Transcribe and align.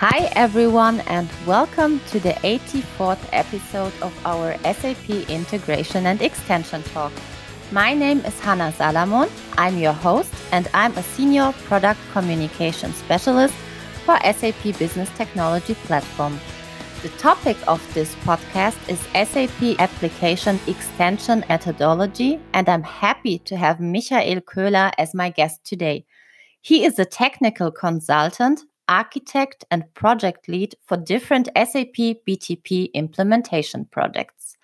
Hi, 0.00 0.30
everyone, 0.34 1.00
and 1.00 1.28
welcome 1.46 2.00
to 2.06 2.18
the 2.18 2.32
84th 2.40 3.20
episode 3.32 3.92
of 4.00 4.14
our 4.24 4.56
SAP 4.62 5.28
Integration 5.28 6.06
and 6.06 6.22
Extension 6.22 6.82
Talk. 6.84 7.12
My 7.70 7.92
name 7.92 8.20
is 8.20 8.40
Hannah 8.40 8.72
Salamon. 8.72 9.30
I'm 9.58 9.76
your 9.76 9.92
host, 9.92 10.32
and 10.52 10.68
I'm 10.72 10.96
a 10.96 11.02
senior 11.02 11.52
product 11.64 12.00
communication 12.12 12.94
specialist 12.94 13.52
for 14.06 14.18
SAP 14.24 14.78
Business 14.78 15.10
Technology 15.18 15.74
Platform. 15.74 16.40
The 17.02 17.10
topic 17.18 17.58
of 17.68 17.86
this 17.92 18.14
podcast 18.24 18.78
is 18.88 19.00
SAP 19.28 19.78
Application 19.78 20.58
Extension 20.66 21.44
Methodology, 21.46 22.40
and 22.54 22.70
I'm 22.70 22.84
happy 22.84 23.38
to 23.40 23.54
have 23.54 23.80
Michael 23.80 24.40
Köhler 24.40 24.92
as 24.96 25.12
my 25.14 25.28
guest 25.28 25.60
today. 25.62 26.06
He 26.62 26.86
is 26.86 26.98
a 26.98 27.04
technical 27.04 27.70
consultant 27.70 28.62
architect 28.90 29.64
and 29.70 29.84
project 29.94 30.48
lead 30.48 30.74
for 30.86 30.98
different 30.98 31.48
SAP 31.56 31.96
BTP 32.28 32.92
implementation 32.92 33.86
projects. 33.86 34.56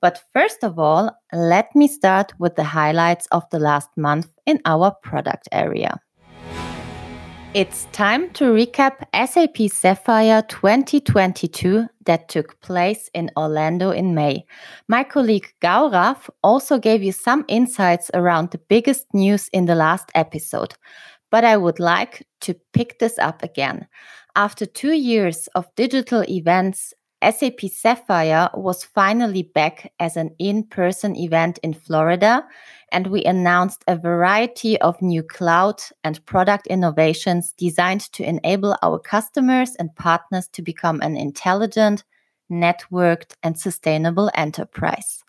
But 0.00 0.22
first 0.32 0.62
of 0.62 0.78
all, 0.78 1.10
let 1.32 1.74
me 1.74 1.88
start 1.88 2.32
with 2.38 2.54
the 2.54 2.64
highlights 2.64 3.26
of 3.32 3.42
the 3.50 3.58
last 3.58 3.90
month 3.96 4.28
in 4.46 4.60
our 4.64 4.92
product 5.02 5.48
area. 5.52 6.00
It's 7.54 7.86
time 7.92 8.30
to 8.34 8.44
recap 8.44 9.06
SAP 9.14 9.70
Sapphire 9.72 10.42
2022 10.42 11.86
that 12.04 12.28
took 12.28 12.60
place 12.60 13.08
in 13.14 13.30
Orlando 13.36 13.90
in 13.90 14.14
May. 14.14 14.44
My 14.86 15.02
colleague 15.02 15.52
Gaurav 15.62 16.28
also 16.44 16.78
gave 16.78 17.02
you 17.02 17.10
some 17.10 17.46
insights 17.48 18.10
around 18.12 18.50
the 18.50 18.58
biggest 18.58 19.06
news 19.14 19.48
in 19.48 19.64
the 19.64 19.74
last 19.74 20.10
episode. 20.14 20.74
But 21.30 21.44
I 21.44 21.56
would 21.56 21.78
like 21.78 22.26
to 22.40 22.54
pick 22.72 22.98
this 22.98 23.18
up 23.18 23.42
again. 23.42 23.86
After 24.36 24.66
two 24.66 24.92
years 24.92 25.48
of 25.54 25.74
digital 25.74 26.22
events, 26.28 26.94
SAP 27.22 27.62
Sapphire 27.62 28.48
was 28.54 28.84
finally 28.84 29.42
back 29.42 29.92
as 29.98 30.16
an 30.16 30.30
in 30.38 30.62
person 30.62 31.16
event 31.16 31.58
in 31.64 31.74
Florida, 31.74 32.46
and 32.92 33.08
we 33.08 33.24
announced 33.24 33.82
a 33.88 33.96
variety 33.96 34.80
of 34.80 35.02
new 35.02 35.24
cloud 35.24 35.82
and 36.04 36.24
product 36.26 36.68
innovations 36.68 37.52
designed 37.58 38.02
to 38.12 38.22
enable 38.22 38.76
our 38.82 39.00
customers 39.00 39.74
and 39.80 39.94
partners 39.96 40.46
to 40.52 40.62
become 40.62 41.00
an 41.00 41.16
intelligent, 41.16 42.04
networked, 42.50 43.34
and 43.42 43.58
sustainable 43.58 44.30
enterprise. 44.34 45.24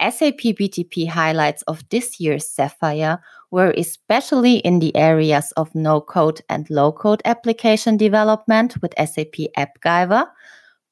SAP 0.00 0.40
BTP 0.58 1.08
highlights 1.08 1.62
of 1.62 1.88
this 1.90 2.18
year's 2.18 2.48
Sapphire 2.48 3.20
were 3.50 3.74
especially 3.76 4.56
in 4.58 4.78
the 4.78 4.94
areas 4.96 5.52
of 5.56 5.74
no 5.74 6.00
code 6.00 6.40
and 6.48 6.68
low 6.70 6.92
code 6.92 7.22
application 7.24 7.96
development 7.96 8.80
with 8.80 8.94
SAP 8.98 9.34
AppGyver, 9.56 10.26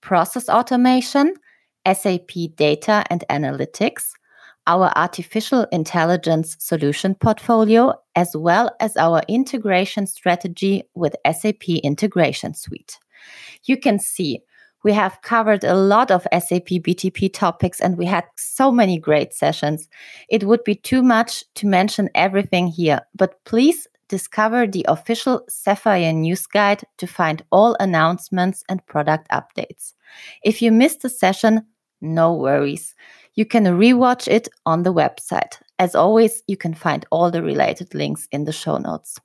process 0.00 0.48
automation, 0.48 1.34
SAP 1.86 2.30
data 2.56 3.04
and 3.10 3.24
analytics, 3.30 4.10
our 4.66 4.92
artificial 4.96 5.66
intelligence 5.72 6.56
solution 6.58 7.14
portfolio, 7.14 7.94
as 8.16 8.36
well 8.36 8.70
as 8.80 8.96
our 8.96 9.22
integration 9.28 10.06
strategy 10.06 10.82
with 10.94 11.16
SAP 11.32 11.68
Integration 11.82 12.54
Suite. 12.54 12.98
You 13.64 13.78
can 13.78 13.98
see 13.98 14.40
we 14.84 14.92
have 14.92 15.20
covered 15.22 15.64
a 15.64 15.74
lot 15.74 16.10
of 16.10 16.26
SAP 16.32 16.68
BTP 16.68 17.32
topics 17.32 17.80
and 17.80 17.98
we 17.98 18.06
had 18.06 18.24
so 18.36 18.70
many 18.70 18.98
great 18.98 19.34
sessions. 19.34 19.88
It 20.28 20.44
would 20.44 20.64
be 20.64 20.74
too 20.74 21.02
much 21.02 21.44
to 21.56 21.66
mention 21.66 22.10
everything 22.14 22.68
here, 22.68 23.00
but 23.14 23.44
please 23.44 23.86
discover 24.08 24.66
the 24.66 24.84
official 24.88 25.44
Sapphire 25.48 26.12
news 26.12 26.46
guide 26.46 26.82
to 26.98 27.06
find 27.06 27.42
all 27.50 27.76
announcements 27.78 28.64
and 28.68 28.84
product 28.86 29.28
updates. 29.30 29.94
If 30.42 30.62
you 30.62 30.72
missed 30.72 31.04
a 31.04 31.08
session, 31.08 31.66
no 32.00 32.32
worries. 32.32 32.94
You 33.34 33.44
can 33.44 33.64
rewatch 33.64 34.26
it 34.26 34.48
on 34.64 34.82
the 34.82 34.92
website. 34.92 35.60
As 35.78 35.94
always, 35.94 36.42
you 36.46 36.56
can 36.56 36.74
find 36.74 37.04
all 37.10 37.30
the 37.30 37.42
related 37.42 37.94
links 37.94 38.26
in 38.32 38.44
the 38.44 38.52
show 38.52 38.78
notes. 38.78 39.18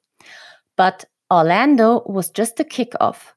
But 0.76 1.06
Orlando 1.32 2.04
was 2.06 2.30
just 2.30 2.60
a 2.60 2.64
kickoff. 2.64 3.33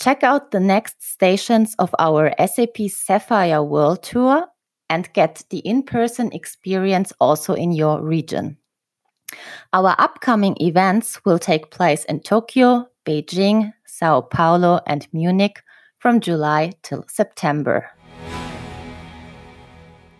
Check 0.00 0.22
out 0.22 0.52
the 0.52 0.60
next 0.60 1.02
stations 1.02 1.74
of 1.80 1.92
our 1.98 2.32
SAP 2.38 2.88
Sapphire 2.88 3.64
World 3.64 4.04
Tour 4.04 4.46
and 4.88 5.12
get 5.12 5.42
the 5.50 5.58
in 5.58 5.82
person 5.82 6.30
experience 6.32 7.12
also 7.18 7.54
in 7.54 7.72
your 7.72 8.00
region. 8.00 8.56
Our 9.72 9.96
upcoming 9.98 10.56
events 10.60 11.24
will 11.24 11.40
take 11.40 11.72
place 11.72 12.04
in 12.04 12.20
Tokyo, 12.20 12.88
Beijing, 13.04 13.72
Sao 13.86 14.20
Paulo, 14.20 14.80
and 14.86 15.08
Munich 15.12 15.60
from 15.98 16.20
July 16.20 16.74
till 16.84 17.04
September. 17.08 17.90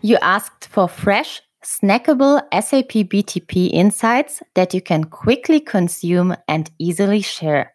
You 0.01 0.17
asked 0.21 0.67
for 0.67 0.89
fresh, 0.89 1.41
snackable 1.63 2.41
SAP 2.51 3.07
BTP 3.07 3.71
insights 3.71 4.43
that 4.55 4.73
you 4.73 4.81
can 4.81 5.05
quickly 5.05 5.61
consume 5.61 6.35
and 6.49 6.69
easily 6.79 7.21
share 7.21 7.73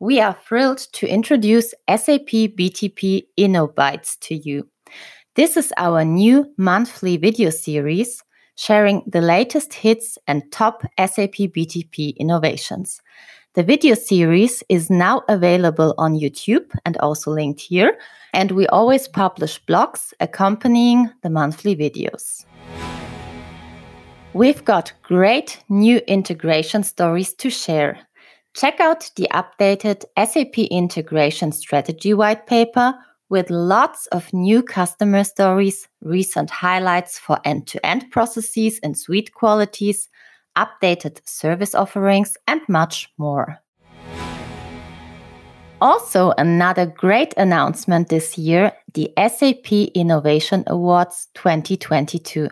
we 0.00 0.20
are 0.20 0.36
thrilled 0.46 0.78
to 0.92 1.06
introduce 1.06 1.72
SAP 1.88 2.28
BTP 2.58 3.26
InnoBytes 3.38 4.18
to 4.20 4.34
you. 4.34 4.68
This 5.36 5.56
is 5.56 5.72
our 5.76 6.04
new 6.04 6.52
monthly 6.56 7.16
video 7.16 7.50
series 7.50 8.22
sharing 8.56 9.02
the 9.06 9.20
latest 9.20 9.74
hits 9.74 10.18
and 10.26 10.42
top 10.52 10.82
SAP 10.98 11.50
BTP 11.54 12.16
innovations. 12.16 13.00
The 13.54 13.62
video 13.62 13.94
series 13.94 14.62
is 14.68 14.90
now 14.90 15.22
available 15.28 15.94
on 15.96 16.14
YouTube 16.14 16.72
and 16.84 16.96
also 16.98 17.30
linked 17.30 17.60
here, 17.60 17.96
and 18.32 18.50
we 18.50 18.66
always 18.68 19.06
publish 19.06 19.64
blogs 19.64 20.12
accompanying 20.18 21.10
the 21.22 21.30
monthly 21.30 21.76
videos. 21.76 22.44
We've 24.32 24.64
got 24.64 24.92
great 25.04 25.62
new 25.68 25.98
integration 26.08 26.82
stories 26.82 27.32
to 27.34 27.50
share. 27.50 27.98
Check 28.54 28.78
out 28.78 29.10
the 29.16 29.26
updated 29.32 30.04
SAP 30.16 30.58
Integration 30.70 31.50
Strategy 31.50 32.14
white 32.14 32.46
paper 32.46 32.94
with 33.28 33.50
lots 33.50 34.06
of 34.08 34.32
new 34.32 34.62
customer 34.62 35.24
stories, 35.24 35.88
recent 36.02 36.50
highlights 36.50 37.18
for 37.18 37.40
end 37.44 37.66
to 37.66 37.84
end 37.84 38.08
processes 38.12 38.78
and 38.84 38.96
suite 38.96 39.34
qualities, 39.34 40.08
updated 40.56 41.20
service 41.26 41.74
offerings, 41.74 42.36
and 42.46 42.60
much 42.68 43.10
more. 43.18 43.58
Also, 45.80 46.32
another 46.38 46.86
great 46.86 47.34
announcement 47.36 48.08
this 48.08 48.38
year 48.38 48.70
the 48.94 49.10
SAP 49.18 49.72
Innovation 49.96 50.62
Awards 50.68 51.26
2022. 51.34 52.48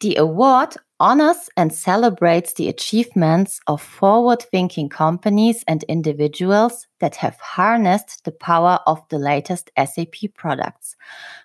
The 0.00 0.16
award 0.16 0.76
honors 1.02 1.50
and 1.56 1.74
celebrates 1.74 2.54
the 2.54 2.68
achievements 2.68 3.58
of 3.66 3.82
forward 3.82 4.40
thinking 4.40 4.88
companies 4.88 5.64
and 5.66 5.82
individuals 5.84 6.86
that 7.00 7.16
have 7.16 7.36
harnessed 7.40 8.24
the 8.24 8.30
power 8.30 8.78
of 8.86 9.02
the 9.08 9.18
latest 9.18 9.68
SAP 9.76 10.32
products. 10.36 10.94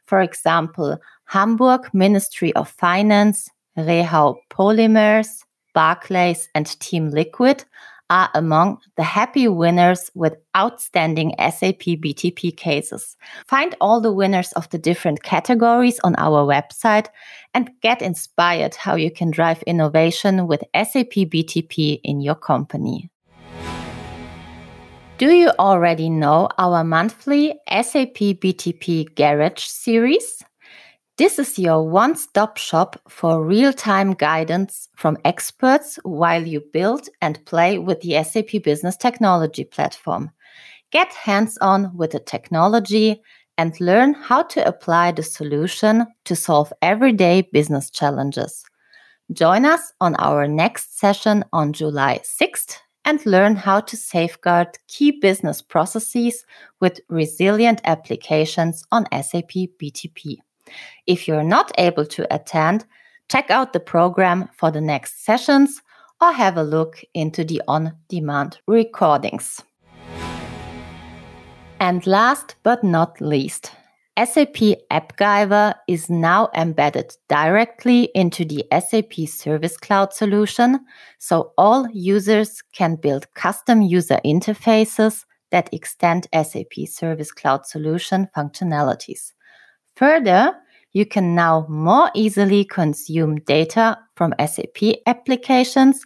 For 0.05 0.21
example, 0.21 0.99
Hamburg 1.25 1.89
Ministry 1.91 2.53
of 2.53 2.69
Finance, 2.69 3.49
Rehau 3.75 4.35
Polymers, 4.51 5.39
Barclays, 5.73 6.49
and 6.53 6.79
Team 6.79 7.09
Liquid 7.09 7.65
are 8.09 8.29
among 8.33 8.79
the 8.95 9.03
happy 9.03 9.47
winners 9.47 10.09
with 10.15 10.35
outstanding 10.55 11.33
SAP 11.39 11.99
BTP 12.01 12.55
cases. 12.55 13.17
Find 13.47 13.75
all 13.81 14.01
the 14.01 14.13
winners 14.13 14.51
of 14.53 14.69
the 14.69 14.77
different 14.77 15.23
categories 15.23 15.99
on 16.03 16.15
our 16.17 16.45
website 16.45 17.07
and 17.53 17.71
get 17.81 18.01
inspired 18.01 18.75
how 18.75 18.95
you 18.95 19.11
can 19.11 19.31
drive 19.31 19.61
innovation 19.63 20.47
with 20.47 20.63
SAP 20.75 21.13
BTP 21.31 21.99
in 22.03 22.21
your 22.21 22.35
company. 22.35 23.09
Do 25.17 25.31
you 25.31 25.49
already 25.57 26.11
know 26.11 26.47
our 26.59 26.83
monthly 26.83 27.59
SAP 27.67 28.37
BTP 28.39 29.15
Garage 29.15 29.63
series? 29.63 30.43
This 31.17 31.39
is 31.39 31.57
your 31.57 31.81
one 31.81 32.15
stop 32.15 32.57
shop 32.57 32.95
for 33.09 33.43
real 33.43 33.73
time 33.73 34.13
guidance 34.13 34.87
from 34.95 35.17
experts 35.25 35.97
while 36.03 36.45
you 36.45 36.61
build 36.71 37.09
and 37.23 37.43
play 37.47 37.79
with 37.79 38.01
the 38.01 38.23
SAP 38.23 38.61
Business 38.63 38.95
Technology 38.95 39.63
platform. 39.63 40.29
Get 40.91 41.11
hands 41.11 41.57
on 41.59 41.97
with 41.97 42.11
the 42.11 42.19
technology 42.19 43.19
and 43.57 43.81
learn 43.81 44.13
how 44.13 44.43
to 44.43 44.63
apply 44.67 45.11
the 45.11 45.23
solution 45.23 46.05
to 46.25 46.35
solve 46.35 46.71
everyday 46.83 47.41
business 47.51 47.89
challenges. 47.89 48.63
Join 49.33 49.65
us 49.65 49.91
on 49.99 50.13
our 50.17 50.47
next 50.47 50.99
session 50.99 51.43
on 51.51 51.73
July 51.73 52.19
6th 52.19 52.77
and 53.05 53.25
learn 53.25 53.55
how 53.55 53.79
to 53.79 53.97
safeguard 53.97 54.77
key 54.87 55.09
business 55.19 55.63
processes 55.63 56.45
with 56.79 56.99
resilient 57.09 57.81
applications 57.85 58.83
on 58.91 59.07
SAP 59.11 59.71
BTP. 59.81 60.37
If 61.05 61.27
you're 61.27 61.43
not 61.43 61.71
able 61.77 62.05
to 62.05 62.33
attend, 62.33 62.85
check 63.29 63.49
out 63.49 63.73
the 63.73 63.79
program 63.79 64.49
for 64.55 64.71
the 64.71 64.81
next 64.81 65.25
sessions 65.25 65.81
or 66.21 66.31
have 66.31 66.57
a 66.57 66.63
look 66.63 67.03
into 67.13 67.43
the 67.43 67.61
on 67.67 67.95
demand 68.09 68.59
recordings. 68.67 69.63
And 71.79 72.05
last 72.07 72.55
but 72.63 72.83
not 72.83 73.21
least, 73.21 73.71
SAP 74.17 74.55
AppGyver 74.89 75.75
is 75.87 76.09
now 76.09 76.49
embedded 76.55 77.15
directly 77.29 78.09
into 78.15 78.43
the 78.45 78.65
SAP 78.71 79.27
Service 79.27 79.77
Cloud 79.77 80.11
solution, 80.11 80.79
so 81.19 81.53
all 81.55 81.87
users 81.93 82.63
can 82.73 82.95
build 82.95 83.31
custom 83.35 83.83
user 83.83 84.19
interfaces 84.25 85.23
that 85.51 85.71
extend 85.71 86.27
SAP 86.33 86.87
Service 86.87 87.31
Cloud 87.31 87.67
solution 87.67 88.27
functionalities. 88.35 89.33
Further, 89.97 90.55
you 90.93 91.07
can 91.07 91.33
now 91.33 91.65
more 91.67 92.11
easily 92.13 92.63
consume 92.63 93.39
data 93.39 93.97
from 94.15 94.35
SAP 94.39 95.01
applications, 95.07 96.05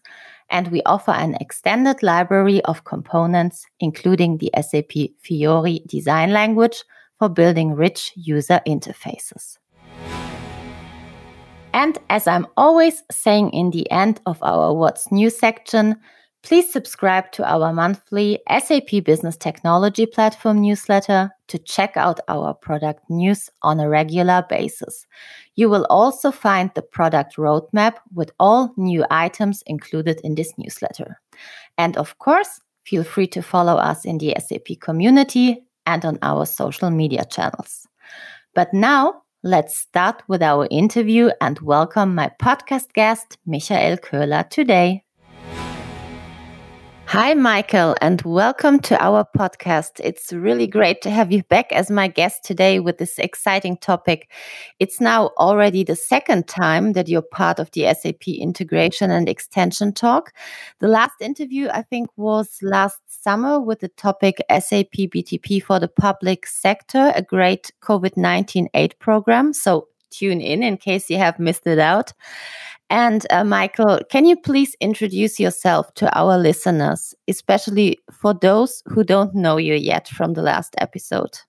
and 0.50 0.70
we 0.70 0.82
offer 0.86 1.12
an 1.12 1.36
extended 1.42 2.02
library 2.02 2.64
of 2.64 2.86
components, 2.86 3.66
including 3.82 4.38
the 4.38 4.50
SAP 4.62 5.12
Fiori 5.20 5.82
design 5.88 6.32
language 6.32 6.86
for 7.20 7.28
building 7.28 7.74
rich 7.74 8.14
user 8.16 8.62
interfaces. 8.66 9.58
And 11.74 11.98
as 12.10 12.28
I'm 12.28 12.48
always 12.56 13.04
saying 13.12 13.50
in 13.50 13.72
the 13.72 13.92
end 13.92 14.22
of 14.26 14.42
our 14.42 14.74
What's 14.74 15.12
New 15.12 15.30
section, 15.30 15.98
please 16.44 16.72
subscribe 16.72 17.32
to 17.34 17.44
our 17.44 17.72
monthly 17.72 18.40
SAP 18.50 19.04
Business 19.04 19.38
Technology 19.38 20.06
Platform 20.06 20.62
newsletter 20.62 21.32
to 21.48 21.58
check 21.60 21.96
out 21.96 22.20
our 22.28 22.54
product 22.54 23.10
news 23.10 23.50
on 23.62 23.80
a 23.80 23.88
regular 23.88 24.44
basis. 24.50 25.06
You 25.56 25.70
will 25.70 25.86
also 25.90 26.32
find 26.32 26.72
the 26.74 26.82
product 26.82 27.38
roadmap 27.38 27.96
with 28.14 28.32
all 28.40 28.74
new 28.78 29.06
items 29.12 29.64
included 29.68 30.20
in 30.24 30.36
this 30.36 30.54
newsletter. 30.58 31.20
And 31.78 31.96
of 31.98 32.18
course, 32.18 32.60
feel 32.86 33.04
free 33.04 33.28
to 33.28 33.42
follow 33.42 33.76
us 33.76 34.06
in 34.06 34.18
the 34.18 34.36
SAP 34.40 34.80
community 34.80 35.64
and 35.86 36.04
on 36.06 36.18
our 36.22 36.46
social 36.46 36.90
media 36.90 37.26
channels. 37.26 37.88
But 38.56 38.74
now, 38.74 39.22
let's 39.44 39.78
start 39.78 40.24
with 40.28 40.42
our 40.42 40.68
interview 40.72 41.30
and 41.40 41.60
welcome 41.60 42.16
my 42.16 42.32
podcast 42.42 42.94
guest, 42.94 43.38
Michael 43.46 43.98
Köhler, 43.98 44.50
today. 44.50 45.04
Hi, 47.12 47.34
Michael, 47.34 47.94
and 48.02 48.22
welcome 48.22 48.80
to 48.84 48.98
our 49.04 49.28
podcast. 49.38 50.00
It's 50.02 50.32
really 50.32 50.66
great 50.66 51.02
to 51.02 51.10
have 51.10 51.30
you 51.30 51.44
back 51.44 51.70
as 51.74 51.92
my 51.92 52.08
guest 52.08 52.46
today 52.46 52.80
with 52.80 53.00
this 53.00 53.20
exciting 53.20 53.76
topic. 53.76 54.32
It's 54.80 55.02
now 55.02 55.32
already 55.38 55.84
the 55.84 55.98
second 55.98 56.48
time 56.48 56.94
that 56.94 57.10
you're 57.10 57.22
part 57.22 57.60
of 57.60 57.70
the 57.72 57.94
SAP 57.94 58.30
integration 58.30 59.12
and 59.12 59.28
extension 59.28 59.92
talk. 59.92 60.32
The 60.80 60.88
last 60.88 61.20
interview, 61.20 61.68
I 61.68 61.82
think, 61.82 62.10
was 62.16 62.58
last 62.62 63.02
summer 63.08 63.60
with 63.60 63.82
the 63.82 63.90
topic 63.90 64.38
SAP 64.50 64.94
BTP 64.94 65.62
for 65.62 65.82
the 65.82 65.90
public 65.90 66.48
sector, 66.48 67.12
a 67.14 67.22
great 67.22 67.74
COVID 67.82 68.16
19 68.16 68.70
aid 68.74 68.96
program. 69.00 69.52
So 69.52 69.90
tune 70.12 70.40
in 70.40 70.64
in 70.64 70.78
case 70.78 71.10
you 71.10 71.18
have 71.18 71.40
missed 71.40 71.68
it 71.68 71.80
out. 71.80 72.14
And 72.92 73.26
uh, 73.30 73.46
Michael, 73.46 74.02
can 74.10 74.26
you 74.26 74.36
please 74.36 74.76
introduce 74.82 75.40
yourself 75.40 75.94
to 75.94 76.14
our 76.14 76.38
listeners, 76.38 77.16
especially 77.30 77.98
for 78.12 78.34
those 78.34 78.84
who 78.86 79.06
don't 79.06 79.34
know 79.34 79.56
you 79.56 79.76
yet 79.76 80.10
from 80.10 80.34
the 80.34 80.42
last 80.42 80.76
episode? 80.78 81.40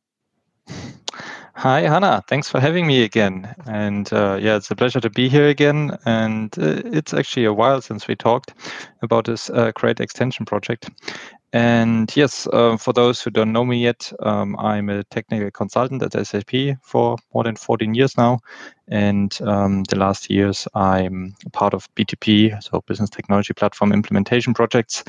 Hi, 1.54 1.80
Hannah. 1.80 2.22
Thanks 2.28 2.48
for 2.48 2.60
having 2.60 2.86
me 2.86 3.02
again. 3.02 3.52
And 3.66 4.10
uh, 4.12 4.38
yeah, 4.40 4.54
it's 4.54 4.70
a 4.70 4.76
pleasure 4.76 5.00
to 5.00 5.10
be 5.10 5.28
here 5.28 5.48
again. 5.48 5.98
And 6.06 6.56
uh, 6.60 6.80
it's 6.84 7.12
actually 7.12 7.46
a 7.46 7.52
while 7.52 7.80
since 7.80 8.06
we 8.06 8.14
talked 8.14 8.54
about 9.02 9.24
this 9.24 9.50
uh, 9.50 9.72
great 9.74 9.98
extension 9.98 10.46
project. 10.46 10.90
And 11.52 12.10
yes, 12.16 12.46
uh, 12.50 12.78
for 12.78 12.94
those 12.94 13.20
who 13.20 13.30
don't 13.30 13.52
know 13.52 13.64
me 13.64 13.82
yet, 13.82 14.10
um, 14.20 14.56
I'm 14.58 14.88
a 14.88 15.04
technical 15.04 15.50
consultant 15.50 16.02
at 16.02 16.26
SAP 16.26 16.78
for 16.82 17.18
more 17.34 17.44
than 17.44 17.56
14 17.56 17.94
years 17.94 18.16
now. 18.16 18.40
And 18.88 19.38
um, 19.42 19.84
the 19.84 19.96
last 19.96 20.30
years, 20.30 20.66
I'm 20.74 21.34
part 21.52 21.74
of 21.74 21.94
BTP, 21.94 22.62
so 22.62 22.80
Business 22.86 23.10
Technology 23.10 23.52
Platform 23.52 23.92
implementation 23.92 24.54
projects, 24.54 25.04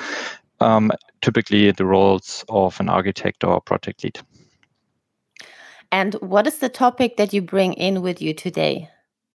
um, 0.59 0.91
typically 1.21 1.71
the 1.71 1.85
roles 1.85 2.43
of 2.49 2.77
an 2.81 2.89
architect 2.89 3.45
or 3.45 3.61
project 3.61 4.03
lead. 4.03 4.19
And 5.93 6.15
what 6.15 6.45
is 6.45 6.57
the 6.57 6.69
topic 6.69 7.15
that 7.17 7.31
you 7.31 7.41
bring 7.41 7.73
in 7.73 8.01
with 8.01 8.21
you 8.21 8.33
today? 8.33 8.89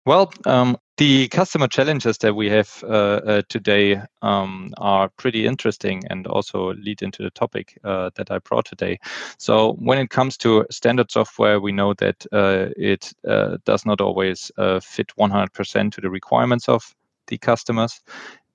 Well, 0.05 0.31
um, 0.45 0.77
the 0.97 1.27
customer 1.29 1.67
challenges 1.67 2.19
that 2.19 2.35
we 2.35 2.47
have 2.49 2.83
uh, 2.83 2.87
uh, 3.25 3.41
today 3.49 4.01
um, 4.21 4.71
are 4.77 5.09
pretty 5.17 5.47
interesting 5.47 6.03
and 6.11 6.27
also 6.27 6.73
lead 6.75 7.01
into 7.01 7.23
the 7.23 7.31
topic 7.31 7.77
uh, 7.83 8.11
that 8.15 8.29
I 8.29 8.37
brought 8.39 8.65
today. 8.65 8.99
So, 9.39 9.73
when 9.73 9.97
it 9.97 10.11
comes 10.11 10.37
to 10.37 10.65
standard 10.69 11.09
software, 11.09 11.59
we 11.59 11.71
know 11.71 11.95
that 11.95 12.23
uh, 12.31 12.67
it 12.77 13.13
uh, 13.27 13.57
does 13.65 13.83
not 13.85 13.99
always 13.99 14.51
uh, 14.57 14.79
fit 14.79 15.11
100% 15.17 15.91
to 15.93 16.01
the 16.01 16.09
requirements 16.09 16.69
of 16.69 16.93
the 17.27 17.39
customers. 17.39 17.99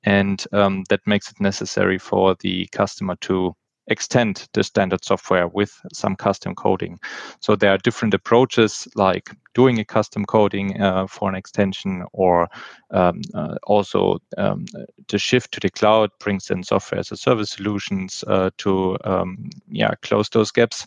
And 0.05 0.45
um, 0.53 0.85
that 0.89 1.01
makes 1.07 1.31
it 1.31 1.41
necessary 1.41 1.99
for 1.99 2.37
the 2.41 2.69
customer 2.73 3.17
to 3.23 3.55
extend 3.91 4.49
the 4.55 4.65
standard 4.65 5.05
software 5.05 5.49
with 5.49 5.79
some 5.93 6.17
custom 6.17 6.55
coding. 6.55 6.99
So 7.41 7.57
there 7.57 7.73
are 7.73 7.79
different 7.79 8.15
approaches 8.15 8.89
like 8.95 9.31
doing 9.55 9.79
a 9.79 9.85
custom 9.85 10.25
coding 10.25 10.81
uh, 10.81 11.07
for 11.07 11.29
an 11.29 11.35
extension 11.35 12.05
or 12.13 12.49
um, 12.93 13.21
uh, 13.35 13.57
also 13.65 14.19
um, 14.39 14.65
the 15.09 15.19
shift 15.19 15.53
to 15.53 15.61
the 15.61 15.71
cloud 15.71 16.11
brings 16.21 16.51
in 16.51 16.63
software 16.63 17.01
as 17.01 17.13
a 17.13 17.17
service 17.17 17.51
solutions 17.51 18.25
uh, 18.29 18.51
to 18.59 18.97
um, 19.05 19.51
yeah 19.69 19.95
close 20.03 20.29
those 20.29 20.53
gaps. 20.53 20.87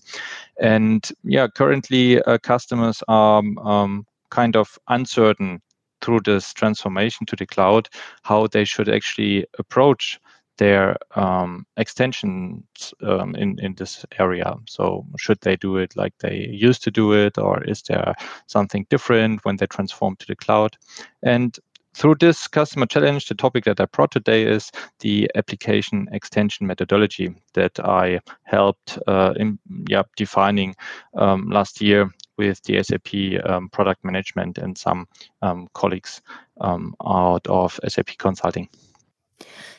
And 0.60 1.08
yeah, 1.24 1.48
currently 1.48 2.22
uh, 2.24 2.38
customers 2.38 3.04
are 3.08 3.44
um, 3.64 4.06
kind 4.30 4.56
of 4.56 4.80
uncertain 4.88 5.62
through 6.02 6.22
this 6.26 6.54
transformation 6.54 7.26
to 7.26 7.36
the 7.36 7.46
cloud 7.46 7.88
how 8.24 8.48
they 8.48 8.66
should 8.66 8.90
actually 8.90 9.46
approach 9.58 10.20
their 10.58 10.98
um, 11.16 11.66
extensions 11.78 12.94
um, 13.02 13.36
in 13.36 13.60
in 13.60 13.76
this 13.76 14.06
area. 14.20 14.56
So 14.68 15.06
should 15.18 15.42
they 15.42 15.56
do 15.56 15.78
it 15.78 15.96
like 15.96 16.14
they 16.20 16.48
used 16.52 16.84
to 16.84 16.92
do 16.92 17.14
it, 17.14 17.38
or 17.38 17.64
is 17.64 17.82
there 17.84 18.14
something 18.48 18.86
different 18.90 19.46
when 19.46 19.58
they 19.58 19.68
transform 19.68 20.16
to 20.18 20.28
the 20.28 20.36
cloud? 20.36 20.78
And 21.24 21.58
through 21.96 22.16
this 22.16 22.48
customer 22.48 22.88
challenge, 22.88 23.28
the 23.28 23.36
topic 23.36 23.66
that 23.66 23.80
I 23.80 23.86
brought 23.86 24.12
today 24.12 24.44
is 24.44 24.72
the 25.00 25.30
application 25.36 26.08
extension 26.12 26.66
methodology 26.66 27.36
that 27.54 27.80
I 27.80 28.20
helped 28.44 28.98
uh, 29.08 29.34
in 29.38 29.60
yeah, 29.88 30.04
defining 30.16 30.76
um, 31.16 31.50
last 31.50 31.82
year 31.82 32.10
with 32.38 32.64
the 32.64 32.82
SAP 32.82 33.46
um, 33.48 33.70
product 33.70 34.04
management 34.04 34.58
and 34.58 34.76
some 34.78 35.08
um, 35.44 35.68
colleagues 35.74 36.22
um, 36.62 36.96
out 37.06 37.46
of 37.48 37.80
SAP 37.88 38.18
Consulting. 38.18 38.70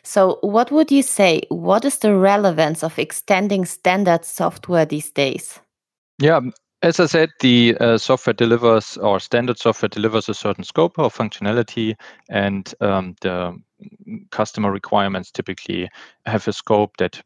So, 0.03 0.39
what 0.43 0.71
would 0.71 0.91
you 0.93 1.03
say? 1.03 1.43
What 1.49 1.85
is 1.85 1.99
the 1.99 2.15
relevance 2.15 2.83
of 2.83 2.99
extending 2.99 3.65
standard 3.65 4.25
software 4.25 4.85
these 4.85 5.11
days? 5.11 5.61
Yeah, 6.19 6.41
as 6.83 7.01
I 7.01 7.07
said, 7.07 7.31
the 7.41 7.77
uh, 7.81 7.97
software 7.97 8.35
delivers 8.35 8.99
or 8.99 9.19
standard 9.19 9.59
software 9.59 9.89
delivers 9.89 10.29
a 10.29 10.35
certain 10.35 10.65
scope 10.65 10.99
of 10.99 11.17
functionality, 11.17 11.95
and 12.29 12.73
um, 12.83 13.17
the 13.23 13.59
customer 14.31 14.71
requirements 14.71 15.31
typically 15.31 15.89
have 16.27 16.47
a 16.47 16.53
scope 16.53 16.99
that 16.99 17.23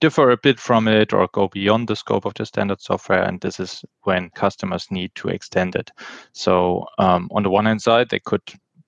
differ 0.00 0.30
a 0.30 0.36
bit 0.36 0.58
from 0.58 0.88
it 0.88 1.12
or 1.12 1.28
go 1.32 1.48
beyond 1.48 1.88
the 1.88 1.96
scope 1.96 2.24
of 2.26 2.34
the 2.34 2.44
standard 2.44 2.80
software. 2.80 3.22
And 3.22 3.40
this 3.40 3.60
is 3.60 3.84
when 4.02 4.30
customers 4.30 4.88
need 4.90 5.14
to 5.14 5.28
extend 5.28 5.76
it. 5.76 5.90
So, 6.32 6.86
um, 6.98 7.28
on 7.32 7.44
the 7.44 7.50
one 7.50 7.66
hand 7.66 7.82
side, 7.82 8.10
they 8.10 8.20
could 8.20 8.42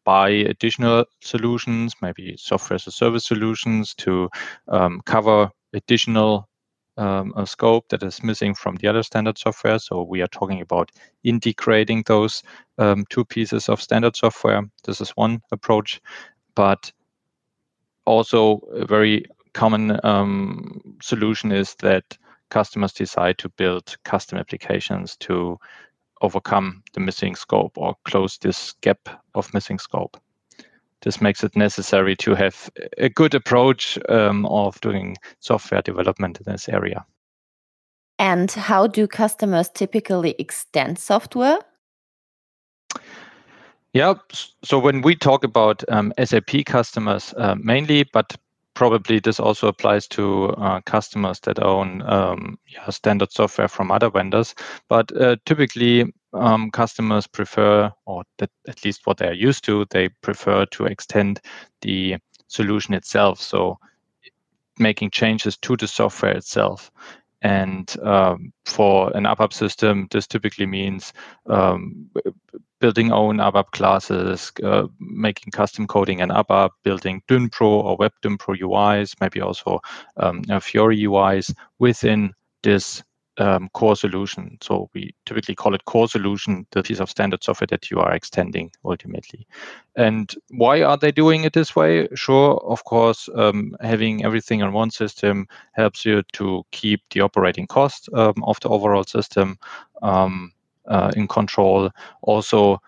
buy 0.09 0.31
additional 0.31 1.05
solutions, 1.21 1.93
maybe 2.01 2.35
software 2.39 2.77
as 2.77 2.87
a 2.87 2.91
service 2.91 3.27
solutions 3.27 3.95
to 3.95 4.31
um, 4.69 5.03
cover 5.05 5.51
additional 5.75 6.49
um, 6.97 7.35
scope 7.45 7.87
that 7.91 8.03
is 8.03 8.23
missing 8.23 8.55
from 8.55 8.77
the 8.77 8.89
other 8.89 9.03
standard 9.03 9.37
software. 9.37 9.79
So 9.79 10.03
we 10.03 10.23
are 10.23 10.29
talking 10.29 10.63
about 10.63 10.91
integrating 11.25 12.05
those 12.07 12.43
um, 12.79 13.05
two 13.11 13.23
pieces 13.27 13.69
of 13.69 13.83
standard 13.83 14.17
software. 14.17 14.63
This 14.85 15.03
is 15.03 15.11
one 15.11 15.43
approach, 15.53 16.01
but 16.55 16.91
also 18.07 18.61
a 18.73 18.87
very 18.87 19.27
common 19.53 20.01
um, 20.05 20.81
solution 21.03 21.53
is 21.53 21.75
that 21.81 22.17
customers 22.49 22.95
decide 22.95 23.37
to 23.37 23.51
build 23.51 23.95
custom 24.05 24.39
applications 24.39 25.19
to 25.19 25.59
overcome 26.23 26.83
the 26.95 27.01
missing 27.01 27.35
scope 27.35 27.77
or 27.77 27.95
close 28.05 28.39
this 28.39 28.73
gap 28.81 29.09
of 29.35 29.53
missing 29.55 29.79
scope. 29.79 30.17
This 31.03 31.21
makes 31.21 31.45
it 31.45 31.57
necessary 31.57 32.17
to 32.17 32.35
have 32.35 32.71
a 32.99 33.09
good 33.09 33.35
approach 33.35 33.99
um, 34.09 34.47
of 34.47 34.81
doing 34.81 35.17
software 35.41 35.83
development 35.83 36.39
in 36.39 36.51
this 36.53 36.69
area. 36.69 37.05
And 38.19 38.51
how 38.51 38.89
do 38.89 39.07
customers 39.07 39.69
typically 39.69 40.35
extend 40.39 40.99
software? 40.99 41.59
Yeah, 43.93 44.15
so 44.65 44.79
when 44.79 45.03
we 45.03 45.15
talk 45.15 45.45
about 45.45 45.83
um, 45.89 46.13
SAP 46.23 46.65
customers 46.67 47.33
uh, 47.37 47.55
mainly, 47.59 48.05
but 48.13 48.37
probably 48.79 49.19
this 49.19 49.41
also 49.41 49.67
applies 49.67 50.07
to 50.07 50.51
uh, 50.51 50.81
customers 50.83 51.41
that 51.41 51.61
own 51.61 52.01
um, 52.03 52.57
yeah, 52.69 52.89
standard 52.91 53.33
software 53.33 53.67
from 53.67 53.91
other 53.91 54.09
vendors. 54.09 54.55
But 54.89 55.11
uh, 55.21 55.35
typically, 55.45 56.15
um, 56.33 56.71
customers 56.71 57.27
prefer, 57.27 57.91
or 58.07 58.23
at 58.39 58.85
least 58.85 59.01
what 59.05 59.17
they 59.17 59.27
are 59.27 59.33
used 59.33 59.65
to, 59.65 59.85
they 59.91 60.11
prefer 60.23 60.65
to 60.67 60.85
extend 60.85 61.41
the 61.81 62.19
solution 62.47 62.95
itself. 62.95 63.41
So 63.41 63.81
making 64.79 65.11
changes 65.11 65.57
to 65.57 65.77
the 65.77 65.89
software 65.89 66.37
itself. 66.37 66.93
And 67.43 67.93
um, 68.05 68.53
for 68.65 69.11
an 69.17 69.25
ABAP 69.25 69.53
system, 69.53 70.07
this 70.13 70.29
typically 70.29 70.67
means 70.67 71.13
um, 71.47 72.11
building 72.81 73.13
own 73.13 73.39
ABAP 73.39 73.71
classes, 73.73 74.53
uh, 74.63 74.87
making 75.01 75.51
custom 75.51 75.87
coding 75.87 76.21
in 76.21 76.31
ABAP, 76.31 76.71
building 76.83 77.23
Dynpro 77.29 77.63
or 77.63 77.97
Web 77.97 78.13
Dynpro 78.23 78.59
UIs, 78.59 79.15
maybe 79.21 79.41
also 79.41 79.81
um, 80.17 80.43
Fiori 80.61 80.99
UIs 81.01 81.55
within 81.79 82.33
this 82.63 83.03
um, 83.39 83.69
core 83.73 83.97
solution. 83.97 84.59
So 84.61 84.91
we 84.95 85.15
typically 85.27 85.55
call 85.55 85.75
it 85.75 85.85
core 85.85 86.09
solution, 86.09 86.67
the 86.73 86.83
piece 86.83 87.01
of 87.01 87.11
standard 87.11 87.43
software 87.43 87.69
that 87.69 87.91
you 87.91 88.01
are 88.01 88.13
extending 88.13 88.71
ultimately. 88.85 89.47
And 89.97 90.33
why 90.51 90.83
are 90.83 90.97
they 90.97 91.13
doing 91.13 91.45
it 91.45 91.53
this 91.53 91.75
way? 91.75 92.09
Sure, 92.15 92.61
of 92.65 92.85
course, 92.85 93.29
um, 93.35 93.77
having 93.81 94.25
everything 94.25 94.63
on 94.63 94.73
one 94.73 94.91
system 94.91 95.47
helps 95.73 96.05
you 96.05 96.23
to 96.35 96.65
keep 96.73 97.03
the 97.11 97.21
operating 97.21 97.67
cost 97.67 98.09
um, 98.13 98.35
of 98.43 98.59
the 98.61 98.69
overall 98.69 99.05
system 99.05 99.59
um, 100.03 100.53
uh, 100.89 101.11
in 101.17 101.29
control. 101.29 101.91
Also, 102.23 102.81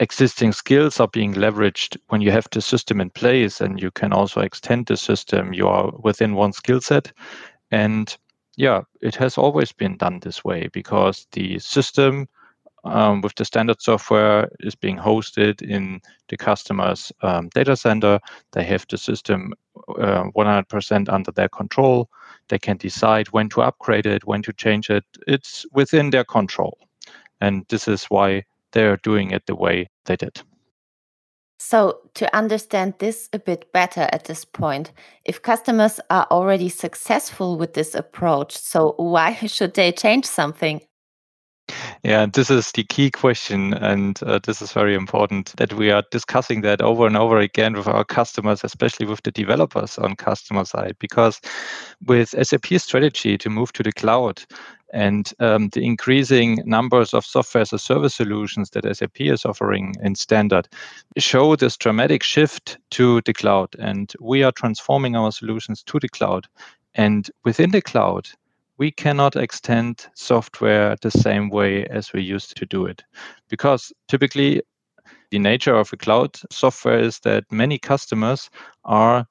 existing 0.00 0.52
skills 0.52 1.00
are 1.00 1.08
being 1.08 1.34
leveraged 1.34 1.96
when 2.08 2.20
you 2.20 2.30
have 2.30 2.46
the 2.52 2.60
system 2.60 3.00
in 3.00 3.10
place 3.10 3.60
and 3.60 3.80
you 3.80 3.90
can 3.90 4.12
also 4.12 4.40
extend 4.40 4.86
the 4.86 4.96
system. 4.96 5.52
You 5.52 5.68
are 5.68 5.92
within 6.02 6.34
one 6.34 6.52
skill 6.52 6.80
set. 6.80 7.12
And 7.70 8.16
yeah, 8.56 8.82
it 9.00 9.14
has 9.16 9.38
always 9.38 9.72
been 9.72 9.96
done 9.96 10.20
this 10.20 10.44
way 10.44 10.68
because 10.72 11.26
the 11.32 11.58
system 11.58 12.28
um, 12.84 13.20
with 13.20 13.34
the 13.34 13.44
standard 13.44 13.80
software 13.80 14.48
is 14.60 14.74
being 14.74 14.96
hosted 14.96 15.62
in 15.62 16.00
the 16.28 16.36
customer's 16.36 17.12
um, 17.22 17.48
data 17.54 17.76
center. 17.76 18.20
They 18.52 18.64
have 18.64 18.86
the 18.88 18.98
system 18.98 19.52
uh, 19.98 20.24
100% 20.36 21.08
under 21.08 21.32
their 21.32 21.48
control. 21.48 22.08
They 22.48 22.58
can 22.58 22.76
decide 22.76 23.28
when 23.28 23.48
to 23.50 23.62
upgrade 23.62 24.06
it, 24.06 24.26
when 24.26 24.42
to 24.42 24.52
change 24.52 24.90
it. 24.90 25.04
It's 25.26 25.66
within 25.72 26.10
their 26.10 26.24
control. 26.24 26.78
And 27.40 27.64
this 27.68 27.88
is 27.88 28.04
why 28.04 28.44
they're 28.72 28.98
doing 28.98 29.30
it 29.30 29.46
the 29.46 29.54
way 29.54 29.88
they 30.04 30.16
did. 30.16 30.42
So, 31.60 31.98
to 32.14 32.34
understand 32.36 32.94
this 32.98 33.28
a 33.32 33.38
bit 33.38 33.72
better 33.72 34.08
at 34.12 34.24
this 34.24 34.44
point, 34.44 34.92
if 35.24 35.42
customers 35.42 35.98
are 36.08 36.26
already 36.30 36.68
successful 36.68 37.58
with 37.58 37.74
this 37.74 37.96
approach, 37.96 38.56
so 38.56 38.94
why 38.96 39.34
should 39.46 39.74
they 39.74 39.90
change 39.90 40.24
something? 40.24 40.80
Yeah, 42.02 42.26
this 42.26 42.50
is 42.50 42.72
the 42.72 42.84
key 42.84 43.10
question, 43.10 43.74
and 43.74 44.22
uh, 44.22 44.38
this 44.42 44.62
is 44.62 44.72
very 44.72 44.94
important 44.94 45.54
that 45.56 45.74
we 45.74 45.90
are 45.90 46.02
discussing 46.10 46.62
that 46.62 46.80
over 46.80 47.06
and 47.06 47.16
over 47.16 47.38
again 47.38 47.74
with 47.74 47.88
our 47.88 48.04
customers, 48.04 48.64
especially 48.64 49.06
with 49.06 49.22
the 49.22 49.30
developers 49.30 49.98
on 49.98 50.16
customer 50.16 50.64
side, 50.64 50.96
because 50.98 51.40
with 52.06 52.34
SAP 52.40 52.66
strategy 52.78 53.36
to 53.36 53.50
move 53.50 53.72
to 53.74 53.82
the 53.82 53.92
cloud, 53.92 54.44
and 54.92 55.32
um, 55.40 55.68
the 55.70 55.84
increasing 55.84 56.62
numbers 56.64 57.12
of 57.12 57.24
software 57.24 57.62
as 57.62 57.72
a 57.72 57.78
service 57.78 58.14
solutions 58.14 58.70
that 58.70 58.96
SAP 58.96 59.20
is 59.20 59.44
offering 59.44 59.94
in 60.02 60.14
standard 60.14 60.68
show 61.18 61.56
this 61.56 61.76
dramatic 61.76 62.22
shift 62.22 62.78
to 62.90 63.20
the 63.22 63.34
cloud. 63.34 63.74
And 63.78 64.12
we 64.20 64.42
are 64.42 64.52
transforming 64.52 65.16
our 65.16 65.32
solutions 65.32 65.82
to 65.84 65.98
the 65.98 66.08
cloud. 66.08 66.46
And 66.94 67.30
within 67.44 67.70
the 67.70 67.82
cloud, 67.82 68.28
we 68.78 68.90
cannot 68.90 69.36
extend 69.36 70.06
software 70.14 70.96
the 71.02 71.10
same 71.10 71.50
way 71.50 71.84
as 71.86 72.12
we 72.12 72.22
used 72.22 72.56
to 72.56 72.66
do 72.66 72.86
it. 72.86 73.02
Because 73.48 73.92
typically, 74.06 74.62
the 75.30 75.38
nature 75.38 75.74
of 75.74 75.92
a 75.92 75.96
cloud 75.96 76.38
software 76.50 76.98
is 76.98 77.20
that 77.20 77.44
many 77.50 77.78
customers 77.78 78.48
are 78.84 79.26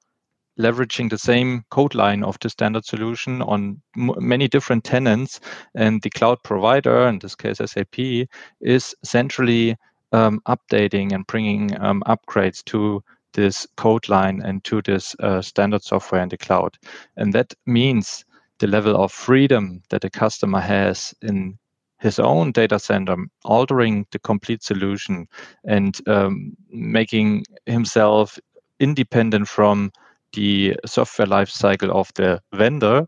leveraging 0.58 1.10
the 1.10 1.18
same 1.18 1.64
code 1.70 1.96
line 1.96 2.24
of 2.24 2.38
the 2.40 2.50
standard 2.50 2.86
solution 2.86 3.42
on 3.42 3.82
m- 3.98 4.16
many 4.18 4.48
different 4.48 4.84
tenants. 4.84 5.40
And 5.76 6.02
the 6.02 6.10
cloud 6.10 6.42
provider, 6.44 7.08
in 7.08 7.20
this 7.20 7.36
case 7.36 7.58
SAP, 7.58 8.28
is 8.62 8.96
centrally 9.04 9.76
um, 10.12 10.42
updating 10.48 11.14
and 11.14 11.28
bringing 11.28 11.80
um, 11.82 12.04
upgrades 12.08 12.64
to 12.66 13.04
this 13.34 13.68
code 13.78 14.10
line 14.10 14.42
and 14.44 14.64
to 14.64 14.82
this 14.82 15.16
uh, 15.20 15.42
standard 15.42 15.84
software 15.84 16.22
in 16.22 16.30
the 16.30 16.38
cloud. 16.38 16.76
And 17.18 17.34
that 17.34 17.54
means 17.66 18.26
the 18.60 18.68
level 18.68 18.96
of 18.96 19.12
freedom 19.12 19.82
that 19.90 20.04
a 20.04 20.10
customer 20.10 20.60
has 20.60 21.14
in 21.22 21.58
his 22.00 22.20
own 22.20 22.52
data 22.52 22.80
center, 22.80 23.16
altering 23.44 24.06
the 24.12 24.20
complete 24.20 24.64
solution 24.64 25.28
and 25.66 26.00
um, 26.08 26.56
making 26.70 27.44
himself 27.66 28.40
independent 28.80 29.48
from 29.48 29.92
the 30.34 30.76
software 30.86 31.28
lifecycle 31.28 31.90
of 31.90 32.12
the 32.16 32.42
vendor, 32.54 33.08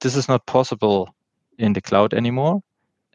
this 0.00 0.16
is 0.16 0.28
not 0.28 0.46
possible 0.46 1.14
in 1.58 1.72
the 1.72 1.80
cloud 1.80 2.14
anymore. 2.14 2.60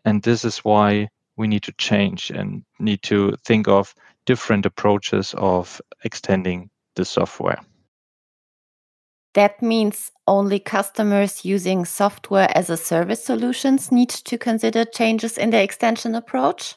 And 0.06 0.24
this 0.24 0.46
is 0.46 0.60
why 0.60 1.10
we 1.36 1.48
need 1.48 1.64
to 1.64 1.74
change 1.74 2.32
and 2.32 2.64
need 2.80 3.02
to 3.04 3.36
think 3.46 3.68
of 3.68 3.94
different 4.26 4.66
approaches 4.66 5.34
of 5.38 5.82
extending 6.04 6.70
the 6.96 7.06
software. 7.06 7.60
That 9.34 9.62
means 9.62 10.12
only 10.26 10.60
customers 10.60 11.46
using 11.46 11.86
software 11.86 12.50
as 12.58 12.70
a 12.70 12.78
service 12.78 13.24
solutions 13.24 13.92
need 13.92 14.10
to 14.10 14.38
consider 14.38 14.84
changes 14.84 15.38
in 15.38 15.52
their 15.52 15.64
extension 15.64 16.16
approach? 16.16 16.76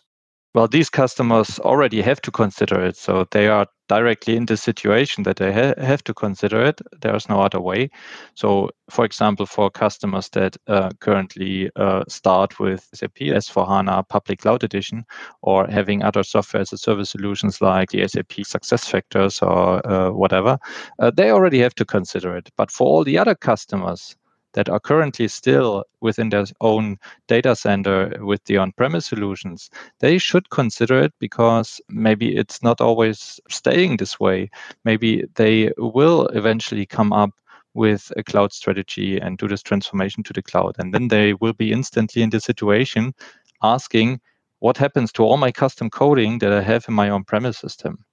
Well, 0.52 0.66
these 0.66 0.90
customers 0.90 1.61
already 1.61 2.02
have 2.02 2.21
to 2.23 2.33
consider 2.33 2.85
it. 2.85 2.97
So 2.97 3.25
they 3.30 3.47
are 3.47 3.66
directly 3.88 4.37
in 4.37 4.47
the 4.47 4.57
situation 4.57 5.23
that 5.23 5.37
they 5.37 5.52
ha- 5.52 5.80
have 5.80 6.02
to 6.04 6.14
consider 6.14 6.61
it. 6.64 6.80
There's 7.00 7.28
no 7.28 7.40
other 7.40 7.61
way. 7.61 7.90
So, 8.35 8.71
for 8.90 9.04
example, 9.04 9.47
for 9.47 9.71
customers 9.71 10.28
that 10.30 10.57
uh, 10.66 10.90
currently 11.00 11.71
uh, 11.76 12.02
start 12.09 12.59
with 12.59 12.88
SAP 12.95 13.21
S4HANA 13.21 14.09
Public 14.09 14.40
Cloud 14.40 14.64
Edition 14.64 15.04
or 15.42 15.69
having 15.69 16.02
other 16.02 16.25
software 16.25 16.62
as 16.62 16.73
a 16.73 16.78
service 16.78 17.11
solutions 17.11 17.61
like 17.61 17.90
the 17.90 18.07
SAP 18.09 18.42
SuccessFactors 18.45 19.40
or 19.42 19.87
uh, 19.88 20.11
whatever, 20.11 20.59
uh, 20.99 21.12
they 21.12 21.30
already 21.30 21.61
have 21.61 21.76
to 21.76 21.85
consider 21.85 22.37
it. 22.37 22.50
But 22.57 22.73
for 22.73 22.88
all 22.88 23.04
the 23.04 23.19
other 23.19 23.37
customers, 23.37 24.16
that 24.52 24.69
are 24.69 24.80
currently 24.80 25.28
still 25.28 25.85
within 26.00 26.30
their 26.30 26.45
own 26.61 26.99
data 27.28 27.54
center 27.54 28.12
with 28.21 28.42
the 28.45 28.57
on 28.57 28.73
premise 28.73 29.07
solutions, 29.07 29.71
they 30.00 30.19
should 30.19 30.50
consider 30.50 30.99
it 31.00 31.12
because 31.19 31.80
maybe 31.88 32.37
it's 32.37 32.62
not 32.62 32.80
always 32.80 33.40
staying 33.49 33.97
this 33.97 34.19
way. 34.19 34.50
Maybe 34.85 35.25
they 35.35 35.73
will 35.78 36.26
eventually 36.28 36.87
come 36.87 37.12
up 37.12 37.30
with 37.75 38.12
a 38.16 38.23
cloud 38.25 38.52
strategy 38.52 39.19
and 39.19 39.38
do 39.38 39.47
this 39.47 39.62
transformation 39.62 40.23
to 40.25 40.33
the 40.33 40.42
cloud. 40.42 40.75
And 40.78 40.92
then 40.92 41.09
they 41.09 41.35
will 41.35 41.52
be 41.52 41.73
instantly 41.73 42.23
in 42.23 42.30
the 42.30 42.40
situation 42.40 43.14
asking, 43.62 44.21
what 44.59 44.76
happens 44.76 45.12
to 45.12 45.23
all 45.23 45.37
my 45.37 45.52
custom 45.52 45.88
coding 45.88 46.38
that 46.40 46.52
I 46.52 46.62
have 46.62 46.85
in 46.88 46.95
my 46.95 47.11
on 47.11 47.25
premise 47.25 47.59
system? 47.59 48.04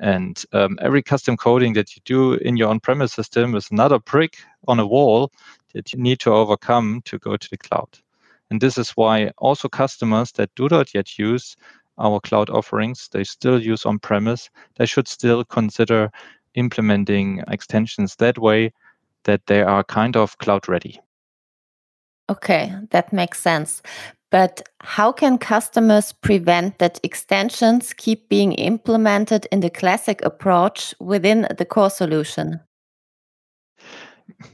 And 0.00 0.42
um, 0.52 0.78
every 0.80 1.02
custom 1.02 1.36
coding 1.36 1.74
that 1.74 1.94
you 1.94 2.02
do 2.04 2.32
in 2.34 2.56
your 2.56 2.68
on 2.68 2.80
premise 2.80 3.12
system 3.12 3.54
is 3.54 3.70
another 3.70 3.98
brick 3.98 4.38
on 4.66 4.80
a 4.80 4.86
wall 4.86 5.30
that 5.74 5.92
you 5.92 6.00
need 6.00 6.18
to 6.20 6.32
overcome 6.32 7.02
to 7.04 7.18
go 7.18 7.36
to 7.36 7.50
the 7.50 7.58
cloud. 7.58 7.98
And 8.50 8.60
this 8.60 8.78
is 8.78 8.90
why 8.90 9.30
also 9.38 9.68
customers 9.68 10.32
that 10.32 10.50
do 10.56 10.68
not 10.68 10.94
yet 10.94 11.18
use 11.18 11.56
our 11.98 12.18
cloud 12.18 12.50
offerings, 12.50 13.08
they 13.12 13.24
still 13.24 13.62
use 13.62 13.84
on 13.84 13.98
premise, 13.98 14.48
they 14.76 14.86
should 14.86 15.06
still 15.06 15.44
consider 15.44 16.10
implementing 16.54 17.44
extensions 17.48 18.16
that 18.16 18.38
way 18.38 18.72
that 19.24 19.46
they 19.46 19.62
are 19.62 19.84
kind 19.84 20.16
of 20.16 20.36
cloud 20.38 20.68
ready. 20.68 20.98
Okay, 22.28 22.72
that 22.90 23.12
makes 23.12 23.40
sense. 23.40 23.82
But 24.30 24.68
how 24.80 25.10
can 25.12 25.38
customers 25.38 26.12
prevent 26.12 26.78
that 26.78 27.00
extensions 27.02 27.92
keep 27.92 28.28
being 28.28 28.52
implemented 28.52 29.46
in 29.50 29.60
the 29.60 29.70
classic 29.70 30.22
approach 30.24 30.94
within 31.00 31.48
the 31.58 31.64
core 31.64 31.90
solution? 31.90 32.60